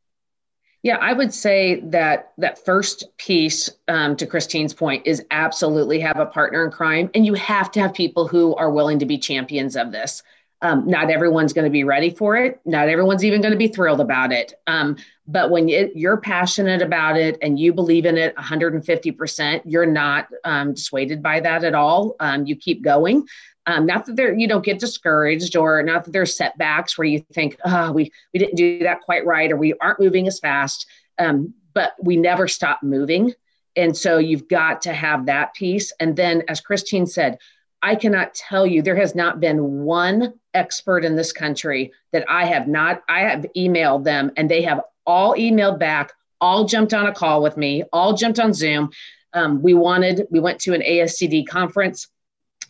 [0.83, 6.18] yeah i would say that that first piece um, to christine's point is absolutely have
[6.18, 9.18] a partner in crime and you have to have people who are willing to be
[9.18, 10.23] champions of this
[10.62, 12.61] um, not everyone's going to be ready for it.
[12.64, 14.55] Not everyone's even going to be thrilled about it.
[14.68, 19.87] Um, but when it, you're passionate about it and you believe in it 150%, you're
[19.87, 22.14] not um, dissuaded by that at all.
[22.21, 23.27] Um, you keep going.
[23.66, 27.20] Um, not that there you don't get discouraged or not that there's setbacks where you
[27.33, 30.87] think, oh, we, we didn't do that quite right or we aren't moving as fast.
[31.18, 33.33] Um, but we never stop moving.
[33.77, 35.92] And so you've got to have that piece.
[36.01, 37.38] And then, as Christine said,
[37.83, 42.44] I cannot tell you, there has not been one expert in this country that I
[42.46, 47.07] have not, I have emailed them and they have all emailed back, all jumped on
[47.07, 48.91] a call with me, all jumped on Zoom.
[49.32, 52.09] Um, we wanted, we went to an ASCD conference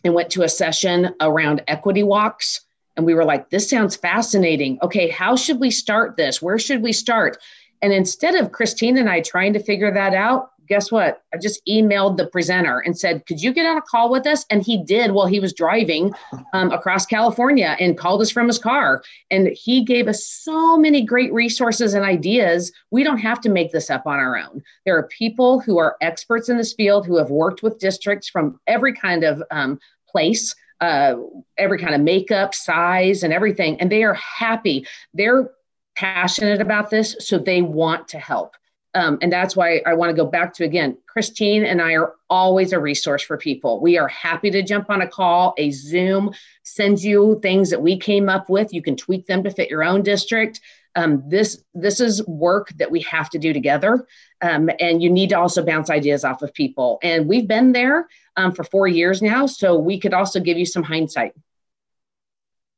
[0.03, 2.61] and went to a session around equity walks.
[2.95, 4.79] And we were like, this sounds fascinating.
[4.81, 6.41] Okay, how should we start this?
[6.41, 7.37] Where should we start?
[7.81, 11.21] And instead of Christine and I trying to figure that out, guess what?
[11.33, 14.45] I just emailed the presenter and said, Could you get on a call with us?
[14.49, 16.13] And he did while he was driving
[16.53, 19.03] um, across California and called us from his car.
[19.31, 22.71] And he gave us so many great resources and ideas.
[22.91, 24.61] We don't have to make this up on our own.
[24.85, 28.59] There are people who are experts in this field who have worked with districts from
[28.67, 30.55] every kind of um, place.
[30.81, 31.15] Uh,
[31.57, 33.79] every kind of makeup, size, and everything.
[33.79, 34.85] And they are happy.
[35.13, 35.49] They're
[35.95, 38.55] passionate about this, so they want to help.
[38.95, 42.13] Um, and that's why I want to go back to again, Christine and I are
[42.29, 43.81] always a resource for people.
[43.81, 46.31] We are happy to jump on a call, a Zoom,
[46.63, 48.71] send you things that we came up with.
[48.73, 50.61] You can tweak them to fit your own district.
[50.95, 54.05] Um, this this is work that we have to do together,
[54.41, 56.99] um, and you need to also bounce ideas off of people.
[57.01, 60.67] And we've been there um, for four years now, so we could also give you
[60.67, 61.33] some hindsight.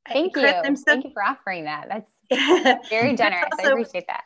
[0.07, 0.47] Thank you.
[0.47, 1.89] So- Thank you for offering that.
[1.89, 3.49] That's very generous.
[3.51, 4.24] also- I appreciate that.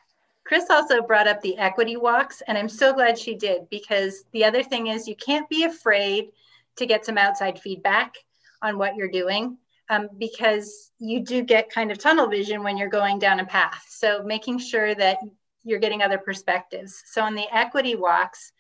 [0.50, 4.44] Chris also brought up the equity walks, and I'm so glad she did because the
[4.44, 6.32] other thing is you can't be afraid
[6.78, 8.16] to get some outside feedback
[8.64, 9.60] on what you're doing
[9.92, 13.86] um, because you do get kind of tunnel vision when you're going down a path.
[13.90, 15.20] So making sure that
[15.66, 17.00] you're getting other perspectives.
[17.06, 18.52] So on the equity walks,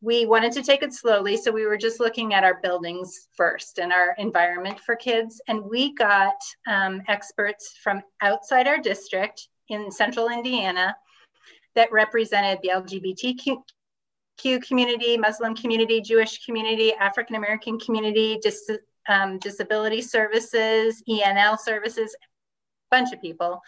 [0.00, 1.36] we wanted to take it slowly.
[1.36, 5.42] So we were just looking at our buildings first and our environment for kids.
[5.46, 10.96] And we got um, experts from outside our district in central Indiana
[11.78, 18.68] that represented the LGBTQ community, Muslim community, Jewish community, African American community, dis,
[19.08, 22.16] um, disability services, ENL services,
[22.90, 23.62] bunch of people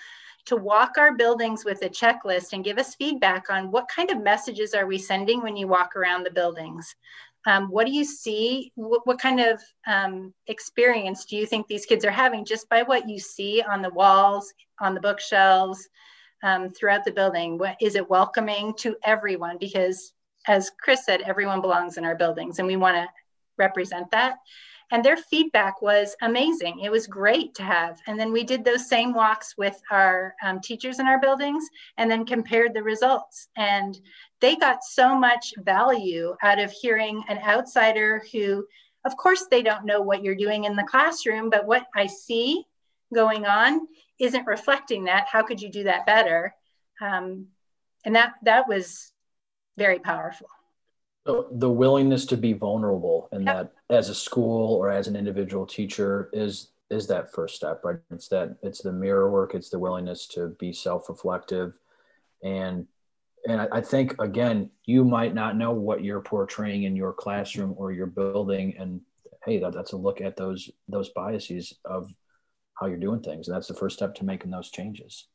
[0.47, 4.21] to walk our buildings with a checklist and give us feedback on what kind of
[4.21, 6.97] messages are we sending when you walk around the buildings.
[7.47, 8.73] Um, what do you see?
[8.75, 12.83] What, what kind of um, experience do you think these kids are having just by
[12.83, 15.89] what you see on the walls, on the bookshelves,
[16.43, 17.59] um, throughout the building?
[17.59, 19.57] What, is it welcoming to everyone?
[19.59, 20.13] Because
[20.47, 23.09] as Chris said, everyone belongs in our buildings and we want to
[23.59, 24.39] represent that.
[24.93, 26.81] And their feedback was amazing.
[26.81, 28.01] It was great to have.
[28.09, 31.65] And then we did those same walks with our um, teachers in our buildings
[31.97, 33.49] and then compared the results.
[33.57, 34.01] And
[34.41, 38.67] they got so much value out of hearing an outsider who,
[39.05, 42.65] of course, they don't know what you're doing in the classroom, but what I see
[43.15, 43.87] going on
[44.21, 46.55] isn't reflecting that how could you do that better?
[47.01, 47.47] Um,
[48.05, 49.13] and that that was
[49.77, 50.47] very powerful.
[51.25, 53.73] The, the willingness to be vulnerable and yep.
[53.89, 57.99] that as a school or as an individual teacher is is that first step right?
[58.11, 61.73] It's that it's the mirror work it's the willingness to be self-reflective.
[62.43, 62.87] And
[63.47, 67.75] and I, I think again you might not know what you're portraying in your classroom
[67.77, 69.01] or your building and
[69.45, 72.13] hey that, that's a look at those those biases of
[72.81, 73.47] how you're doing things.
[73.49, 75.27] And that's the first step to making those changes.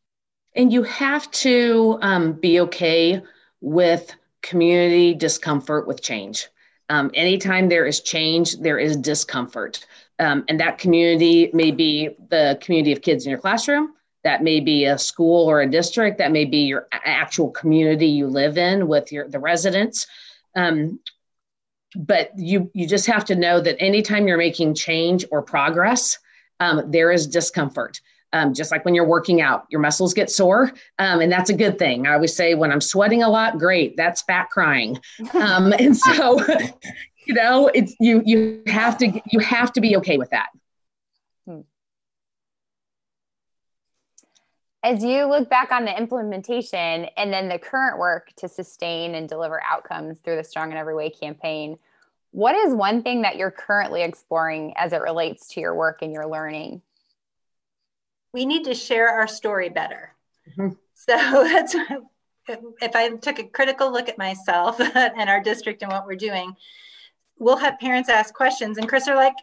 [0.56, 3.22] And you have to um, be okay
[3.62, 6.48] with community discomfort with change.
[6.90, 9.86] Um, anytime there is change, there is discomfort.
[10.20, 13.94] Um, and that community may be the community of kids in your classroom.
[14.24, 16.18] That may be a school or a district.
[16.18, 20.08] That may be your actual community you live in with your the residents.
[20.56, 21.00] Um,
[21.96, 26.18] but you you just have to know that anytime you're making change or progress,
[26.60, 28.00] um, there is discomfort.
[28.34, 31.54] Um, just like when you're working out, your muscles get sore, um, and that's a
[31.54, 32.06] good thing.
[32.06, 35.00] I always say when I'm sweating a lot, great, that's fat crying.
[35.34, 36.46] Um, and so,
[37.28, 40.48] you know, it's you you have to you have to be okay with that.
[41.48, 41.62] Hmm.
[44.84, 49.30] As you look back on the implementation and then the current work to sustain and
[49.30, 51.78] deliver outcomes through the Strong in Every Way campaign,
[52.36, 56.12] what is one thing that you're currently exploring as it relates to your work and
[56.12, 56.82] your learning?
[58.34, 60.14] We need to share our story better.
[60.50, 60.74] Mm-hmm.
[60.96, 61.76] So that's
[62.82, 66.54] if I took a critical look at myself and our district and what we're doing,
[67.40, 69.36] we'll have parents ask questions, and Chris are like,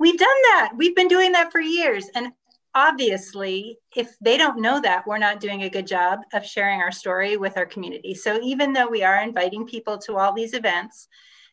[0.00, 0.72] We've done that.
[0.76, 2.06] We've been doing that for years.
[2.14, 2.32] And
[2.74, 6.90] obviously, if they don't know that, we're not doing a good job of sharing our
[6.90, 8.14] story with our community.
[8.14, 11.06] So even though we are inviting people to all these events,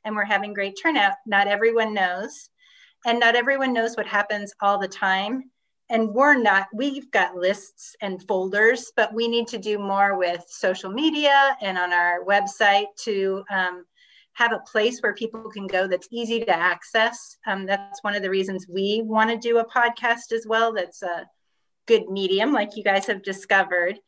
[0.07, 1.15] and we're having great turnout.
[1.25, 2.49] Not everyone knows,
[3.05, 5.51] and not everyone knows what happens all the time.
[5.89, 10.43] And we're not, we've got lists and folders, but we need to do more with
[10.47, 13.85] social media and on our website to um,
[14.33, 17.37] have a place where people can go that's easy to access.
[17.45, 20.73] Um, that's one of the reasons we want to do a podcast as well.
[20.73, 21.25] That's a
[21.85, 23.99] good medium, like you guys have discovered,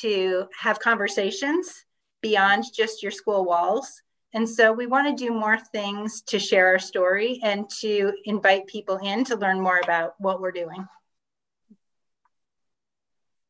[0.00, 1.84] to have conversations
[2.22, 4.02] beyond just your school walls
[4.34, 8.66] and so we want to do more things to share our story and to invite
[8.66, 10.86] people in to learn more about what we're doing.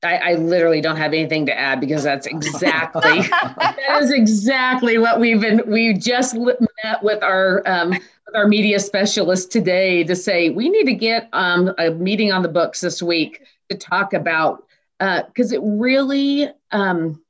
[0.05, 5.21] I, I, literally don't have anything to add because that's exactly that is exactly what
[5.21, 5.63] we've been.
[5.65, 10.87] We just met with our um, with our media specialist today to say we need
[10.87, 14.65] to get um, a meeting on the books this week to talk about
[14.99, 17.23] because uh, it really um,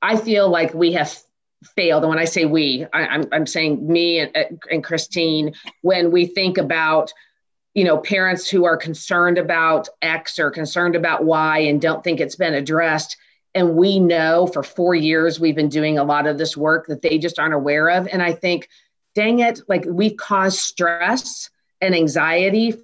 [0.00, 1.08] I feel like we have
[1.74, 2.02] failed.
[2.02, 5.54] And when I say we, I, am I'm, I'm saying me and, uh, and Christine
[5.82, 7.12] when we think about
[7.76, 12.20] you know parents who are concerned about x or concerned about y and don't think
[12.20, 13.16] it's been addressed
[13.54, 17.02] and we know for four years we've been doing a lot of this work that
[17.02, 18.68] they just aren't aware of and i think
[19.14, 21.50] dang it like we've caused stress
[21.82, 22.74] and anxiety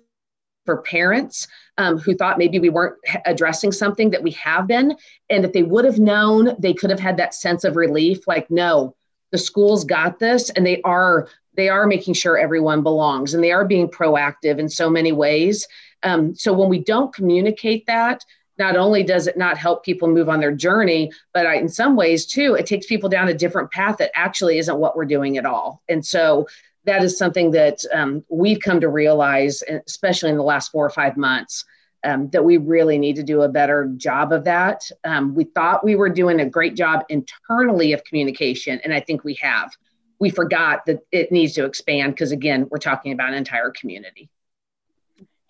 [0.67, 1.49] for parents
[1.79, 4.95] um, who thought maybe we weren't addressing something that we have been
[5.31, 8.51] and that they would have known they could have had that sense of relief like
[8.51, 8.95] no
[9.33, 13.53] the schools got this and they are they are making sure everyone belongs and they
[13.53, 15.67] are being proactive in so many ways.
[16.03, 18.25] Um, so when we don't communicate that,
[18.59, 21.97] not only does it not help people move on their journey, but I, in some
[21.97, 25.37] ways too, it takes people down a different path that actually isn't what we're doing
[25.39, 25.83] at all.
[25.89, 26.47] And so
[26.85, 30.91] that is something that um, we've come to realize, especially in the last four or
[30.91, 31.65] five months,
[32.05, 34.83] um, that we really need to do a better job of that.
[35.05, 39.23] Um, we thought we were doing a great job internally of communication, and I think
[39.23, 39.71] we have.
[40.19, 44.29] We forgot that it needs to expand because again we're talking about an entire community.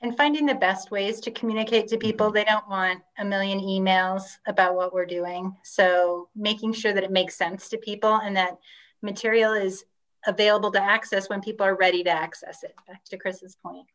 [0.01, 4.23] And finding the best ways to communicate to people they don't want a million emails
[4.47, 5.55] about what we're doing.
[5.63, 8.59] So making sure that it makes sense to people and that
[9.01, 9.85] material is
[10.27, 13.87] available to access when people are ready to access it back to chris's point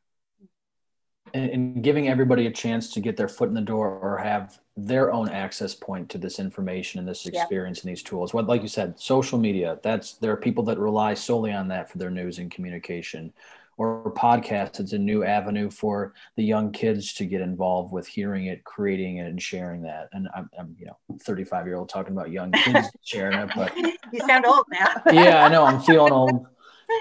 [1.33, 5.11] and, giving everybody a chance to get their foot in the door or have their
[5.11, 7.83] own access point to this information and this experience yep.
[7.83, 8.33] and these tools.
[8.33, 9.79] What, like you said, social media.
[9.83, 13.33] That's there are people that rely solely on that for their news and communication.
[13.77, 14.79] Or podcasts.
[14.79, 19.17] It's a new avenue for the young kids to get involved with hearing it, creating
[19.17, 20.09] it, and sharing that.
[20.13, 23.77] And I'm, I'm you know, 35 year old talking about young kids sharing it, but
[24.11, 24.95] you sound old now.
[25.11, 25.63] yeah, I know.
[25.63, 26.47] I'm feeling old.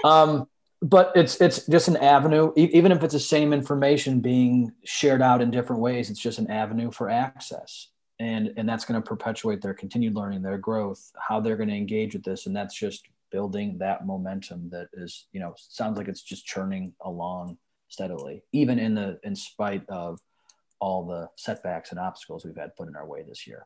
[0.03, 0.47] Um,
[0.81, 5.41] but it's it's just an avenue even if it's the same information being shared out
[5.41, 7.87] in different ways it's just an avenue for access
[8.19, 11.75] and and that's going to perpetuate their continued learning their growth how they're going to
[11.75, 16.07] engage with this and that's just building that momentum that is you know sounds like
[16.07, 17.57] it's just churning along
[17.89, 20.19] steadily even in the in spite of
[20.79, 23.65] all the setbacks and obstacles we've had put in our way this year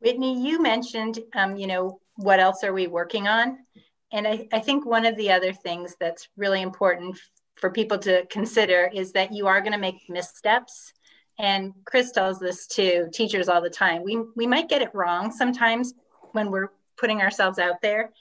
[0.00, 3.58] whitney you mentioned um, you know what else are we working on
[4.12, 7.18] and I, I think one of the other things that's really important
[7.56, 10.92] for people to consider is that you are going to make missteps.
[11.38, 14.02] And Chris tells this to teachers all the time.
[14.02, 15.94] We, we might get it wrong sometimes
[16.32, 18.12] when we're putting ourselves out there.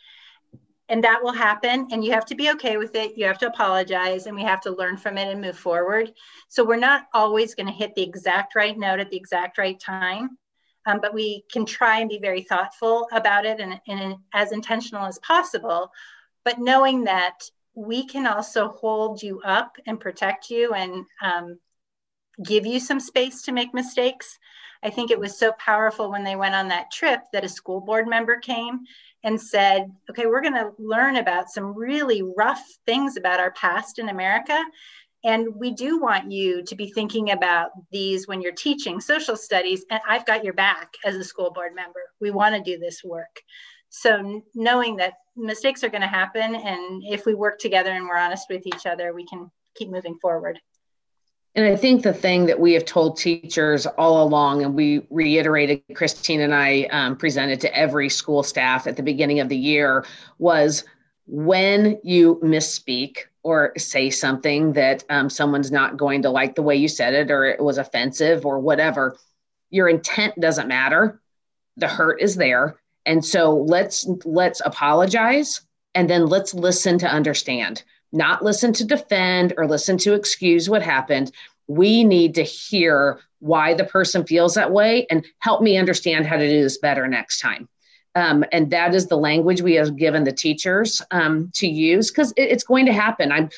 [0.87, 1.87] And that will happen.
[1.91, 3.17] And you have to be okay with it.
[3.17, 6.13] You have to apologize and we have to learn from it and move forward.
[6.47, 9.79] So we're not always going to hit the exact right note at the exact right
[9.79, 10.37] time
[10.85, 15.05] um, but we can try and be very thoughtful about it and, and as intentional
[15.05, 15.91] as possible.
[16.43, 21.59] But knowing that we can also hold you up and protect you and um,
[22.43, 24.37] give you some space to make mistakes.
[24.83, 27.81] I think it was so powerful when they went on that trip that a school
[27.81, 28.81] board member came
[29.25, 33.99] and said, okay, we're going to learn about some really rough things about our past
[33.99, 34.57] in America.
[35.23, 39.83] And we do want you to be thinking about these when you're teaching social studies.
[39.89, 42.01] And I've got your back as a school board member.
[42.21, 43.41] We want to do this work.
[43.89, 48.17] So knowing that mistakes are going to happen, and if we work together and we're
[48.17, 50.59] honest with each other, we can keep moving forward.
[51.55, 55.81] And I think the thing that we have told teachers all along, and we reiterated,
[55.95, 60.05] Christine and I um, presented to every school staff at the beginning of the year,
[60.37, 60.83] was
[61.27, 66.75] when you misspeak or say something that um, someone's not going to like the way
[66.75, 69.17] you said it or it was offensive or whatever
[69.69, 71.21] your intent doesn't matter.
[71.77, 72.77] The hurt is there.
[73.05, 75.61] And so let's let's apologize
[75.93, 77.83] and then let's listen to understand
[78.15, 81.31] not listen to defend or listen to excuse what happened
[81.67, 86.37] we need to hear why the person feels that way and help me understand how
[86.37, 87.67] to do this better next time
[88.15, 92.31] um, and that is the language we have given the teachers um, to use because
[92.37, 93.31] it, it's going to happen.
[93.31, 93.49] I'm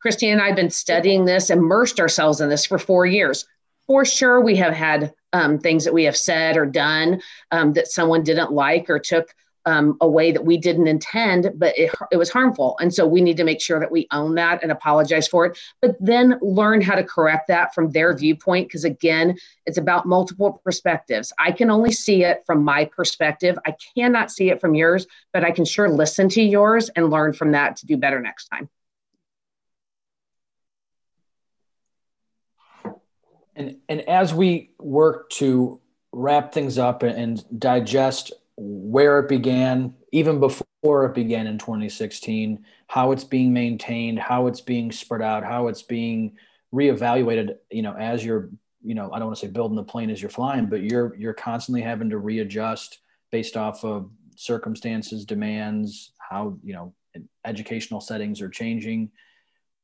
[0.00, 3.46] Christine and I have been studying this, immersed ourselves in this for four years.
[3.86, 7.22] For sure, we have had um, things that we have said or done
[7.52, 9.32] um, that someone didn't like or took
[9.66, 12.76] um, a way that we didn't intend, but it, it was harmful.
[12.80, 15.58] And so we need to make sure that we own that and apologize for it,
[15.82, 18.68] but then learn how to correct that from their viewpoint.
[18.68, 19.36] Because again,
[19.66, 21.32] it's about multiple perspectives.
[21.38, 23.58] I can only see it from my perspective.
[23.66, 27.32] I cannot see it from yours, but I can sure listen to yours and learn
[27.32, 28.68] from that to do better next time.
[33.56, 35.80] And and as we work to
[36.12, 43.12] wrap things up and digest where it began, even before it began in 2016, how
[43.12, 46.36] it's being maintained, how it's being spread out, how it's being
[46.72, 48.50] reevaluated, you know, as you're,
[48.82, 51.14] you know, I don't want to say building the plane as you're flying, but you're
[51.16, 53.00] you're constantly having to readjust
[53.30, 56.94] based off of circumstances, demands, how, you know,
[57.44, 59.10] educational settings are changing.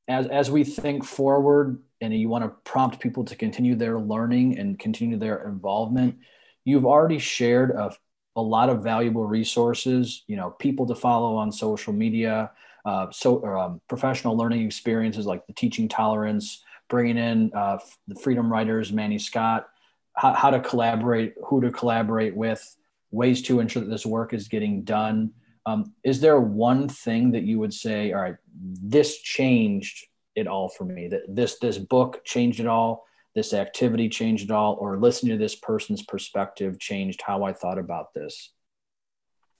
[0.08, 4.58] As as we think forward and you want to prompt people to continue their learning
[4.58, 6.18] and continue their involvement,
[6.64, 7.92] you've already shared a,
[8.36, 12.50] a lot of valuable resources, you know, people to follow on social media,
[12.84, 17.78] uh, so um, professional learning experiences like the teaching tolerance, bringing in uh,
[18.08, 19.68] the freedom writers, Manny Scott,
[20.14, 22.76] how, how to collaborate, who to collaborate with,
[23.10, 25.32] ways to ensure that this work is getting done.
[25.64, 30.68] Um, is there one thing that you would say, all right, this changed it all
[30.68, 31.06] for me?
[31.08, 35.42] That this this book changed it all, this activity changed it all, or listening to
[35.42, 38.50] this person's perspective changed how I thought about this?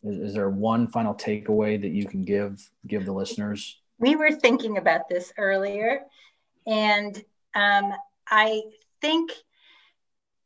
[0.03, 3.81] Is, is there one final takeaway that you can give give the listeners?
[3.99, 6.01] We were thinking about this earlier,
[6.67, 7.17] and
[7.55, 7.93] um,
[8.29, 8.63] I
[9.01, 9.31] think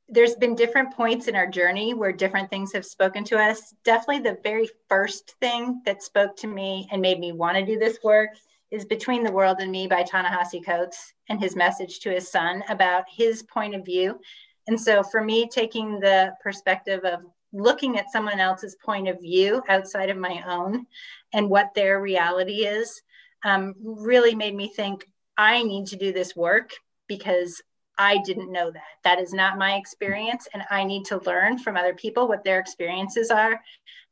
[0.09, 3.75] there's been different points in our journey where different things have spoken to us.
[3.85, 7.79] Definitely the very first thing that spoke to me and made me want to do
[7.79, 8.31] this work
[8.77, 12.63] is Between the World and Me by Ta-Nehisi Coates and his message to his son
[12.69, 14.21] about his point of view.
[14.67, 17.21] And so for me, taking the perspective of
[17.55, 20.87] looking at someone else's point of view outside of my own
[21.33, 23.01] and what their reality is
[23.47, 25.09] um, really made me think
[25.39, 26.71] I need to do this work
[27.09, 27.63] because
[27.97, 28.83] I didn't know that.
[29.05, 30.47] That is not my experience.
[30.53, 33.59] And I need to learn from other people what their experiences are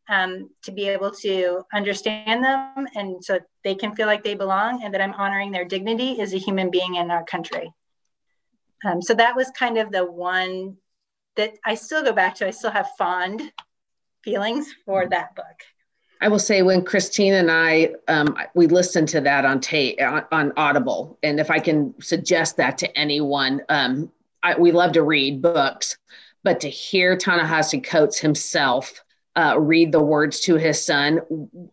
[0.08, 4.82] um, to be able to understand them and so they can feel like they belong
[4.82, 7.72] and that I'm honoring their dignity as a human being in our country.
[8.84, 10.76] Um, so that was kind of the one
[11.36, 12.46] that I still go back to.
[12.46, 13.42] I still have fond
[14.22, 15.44] feelings for that book.
[16.20, 20.24] I will say when Christine and I um, we listened to that on tape on,
[20.32, 24.10] on, Audible, and if I can suggest that to anyone, um,
[24.42, 25.98] I, we love to read books,
[26.42, 29.03] but to hear Ta-Nehisi Coates himself
[29.36, 31.20] uh, read the words to his son,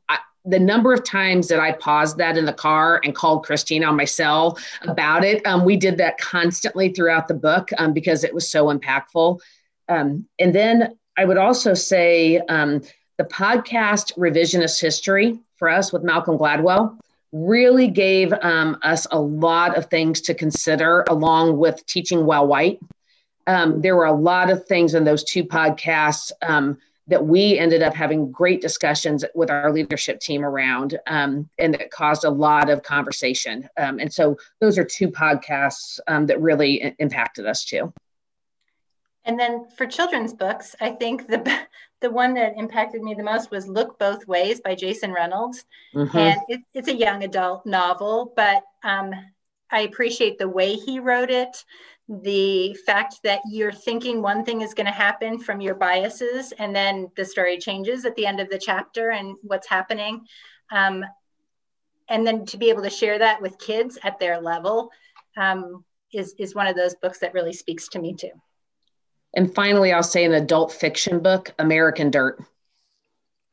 [0.10, 3.84] I, the number of times that I paused that in the car and called Christine
[3.84, 8.24] on my cell about it, um, we did that constantly throughout the book um, because
[8.24, 9.40] it was so impactful.
[9.88, 12.82] Um, and then I would also say um,
[13.18, 16.98] the podcast Revisionist History for us with Malcolm Gladwell
[17.32, 22.80] really gave um, us a lot of things to consider along with teaching while white.
[23.48, 26.32] Um, there were a lot of things in those two podcasts
[27.08, 31.92] that we ended up having great discussions with our leadership team around um, and that
[31.92, 33.68] caused a lot of conversation.
[33.78, 37.94] Um, and so those are two podcasts um, that really impacted us too.
[39.26, 41.60] And then for children's books, I think the
[42.02, 45.66] the one that impacted me the most was Look Both Ways by Jason Reynolds.
[45.94, 46.18] Mm-hmm.
[46.18, 49.14] And it, it's a young adult novel, but um,
[49.70, 51.64] I appreciate the way he wrote it.
[52.12, 56.76] The fact that you're thinking one thing is going to happen from your biases, and
[56.76, 60.26] then the story changes at the end of the chapter and what's happening.
[60.74, 61.06] Um,
[62.10, 64.90] and then to be able to share that with kids at their level
[65.38, 68.32] um, is, is one of those books that really speaks to me too.
[69.34, 72.44] And finally, I'll say an adult fiction book, American Dirt.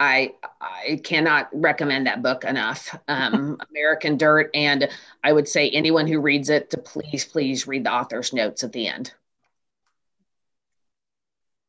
[0.01, 2.97] I I cannot recommend that book enough.
[3.09, 4.89] Um, American Dirt, and
[5.25, 8.73] I would say anyone who reads it to please please read the author's notes at
[8.73, 9.13] the end.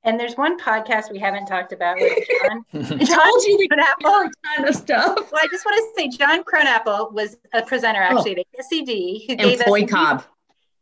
[0.03, 2.65] And there's one podcast we haven't talked about with John.
[2.73, 4.27] I told you we Krownapple.
[4.27, 5.31] a ton of stuff.
[5.31, 8.43] Well, I just want to say John Krownapple was a presenter actually oh.
[8.59, 10.23] at ASCD who and gave Floyd us Cobb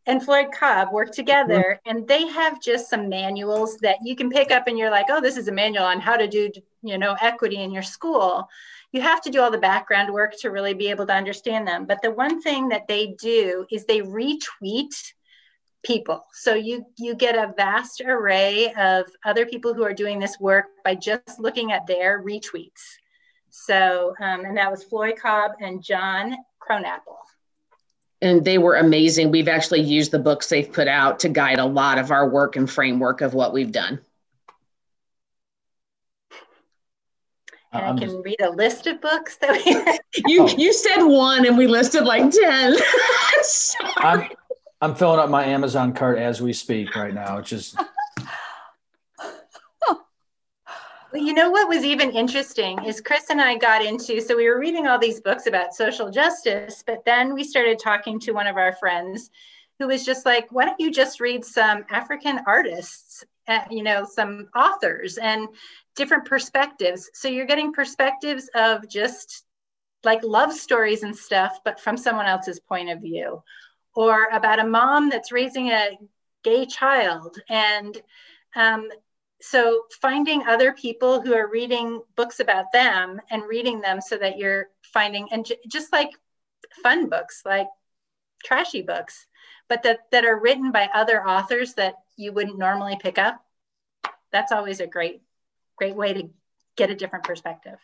[0.08, 1.98] and Floyd Cobb worked together mm-hmm.
[1.98, 5.22] and they have just some manuals that you can pick up and you're like, oh,
[5.22, 6.50] this is a manual on how to do,
[6.88, 8.47] you know, equity in your school.
[8.91, 11.85] You have to do all the background work to really be able to understand them.
[11.85, 15.13] But the one thing that they do is they retweet
[15.83, 16.25] people.
[16.33, 20.65] So you you get a vast array of other people who are doing this work
[20.83, 22.81] by just looking at their retweets.
[23.49, 27.17] So um, and that was Floyd Cobb and John Krownapple
[28.21, 29.31] and they were amazing.
[29.31, 32.55] We've actually used the books they've put out to guide a lot of our work
[32.55, 33.99] and framework of what we've done.
[37.84, 40.47] And I can read a list of books that we you oh.
[40.57, 42.75] you said one and we listed like 10.
[43.97, 44.30] I'm,
[44.82, 47.38] I'm filling up my Amazon cart as we speak right now.
[47.38, 47.78] It's just
[51.13, 54.49] Well, you know what was even interesting is Chris and I got into so we
[54.49, 58.45] were reading all these books about social justice, but then we started talking to one
[58.45, 59.30] of our friends
[59.80, 64.05] who was just like, why don't you just read some African artists, uh, you know,
[64.05, 65.47] some authors and
[65.98, 67.10] different perspectives.
[67.14, 69.43] So you're getting perspectives of just
[70.04, 73.43] like love stories and stuff, but from someone else's point of view,
[73.95, 75.98] or about a mom that's raising a
[76.43, 77.41] gay child.
[77.50, 77.98] And
[78.56, 78.88] um,
[79.41, 84.38] so finding other people who are reading books about them and reading them so that
[84.38, 86.12] you're finding, and j- just like
[86.84, 87.68] fun books, like
[88.45, 89.26] trashy books,
[89.68, 93.43] but that, that are written by other authors that you wouldn't normally pick up.
[94.32, 95.22] That's always a great,
[95.78, 96.30] great way to
[96.75, 97.78] get a different perspective.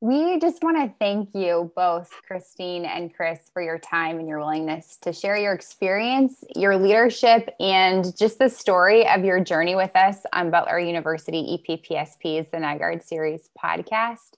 [0.00, 4.38] We just want to thank you both, Christine and Chris, for your time and your
[4.38, 9.96] willingness to share your experience, your leadership, and just the story of your journey with
[9.96, 14.32] us on Butler University EPPSP's The Nygaard Series podcast.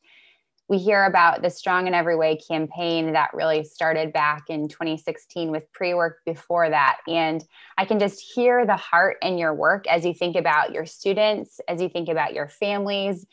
[0.68, 5.52] We hear about the Strong in Every Way campaign that really started back in 2016
[5.52, 6.98] with pre work before that.
[7.06, 7.44] And
[7.78, 11.60] I can just hear the heart in your work as you think about your students,
[11.68, 13.26] as you think about your families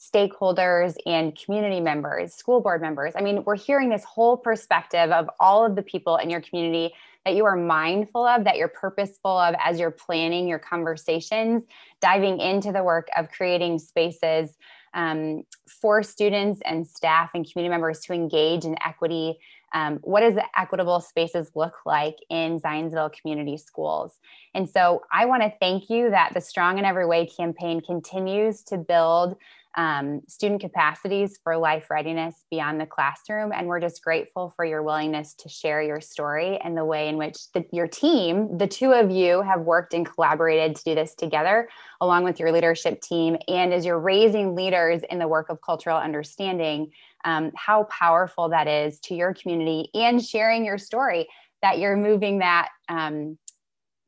[0.00, 3.12] stakeholders and community members, school board members.
[3.16, 6.94] I mean, we're hearing this whole perspective of all of the people in your community
[7.26, 11.64] that you are mindful of, that you're purposeful of as you're planning your conversations,
[12.00, 14.56] diving into the work of creating spaces
[14.94, 19.38] um, for students and staff and community members to engage in equity.
[19.72, 24.18] Um, what does equitable spaces look like in Zionsville community schools?
[24.52, 28.64] And so I want to thank you that the Strong in Every Way campaign continues
[28.64, 29.36] to build
[29.76, 33.52] um, student capacities for life readiness beyond the classroom.
[33.52, 37.16] And we're just grateful for your willingness to share your story and the way in
[37.16, 41.14] which the, your team, the two of you, have worked and collaborated to do this
[41.14, 41.68] together,
[42.00, 43.36] along with your leadership team.
[43.46, 46.90] And as you're raising leaders in the work of cultural understanding,
[47.24, 51.28] um, how powerful that is to your community and sharing your story
[51.62, 53.38] that you're moving that um,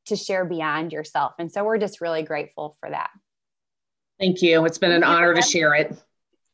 [0.07, 1.35] to share beyond yourself.
[1.39, 3.11] And so we're just really grateful for that.
[4.23, 4.65] Thank you.
[4.67, 6.01] It's been an honor to share it.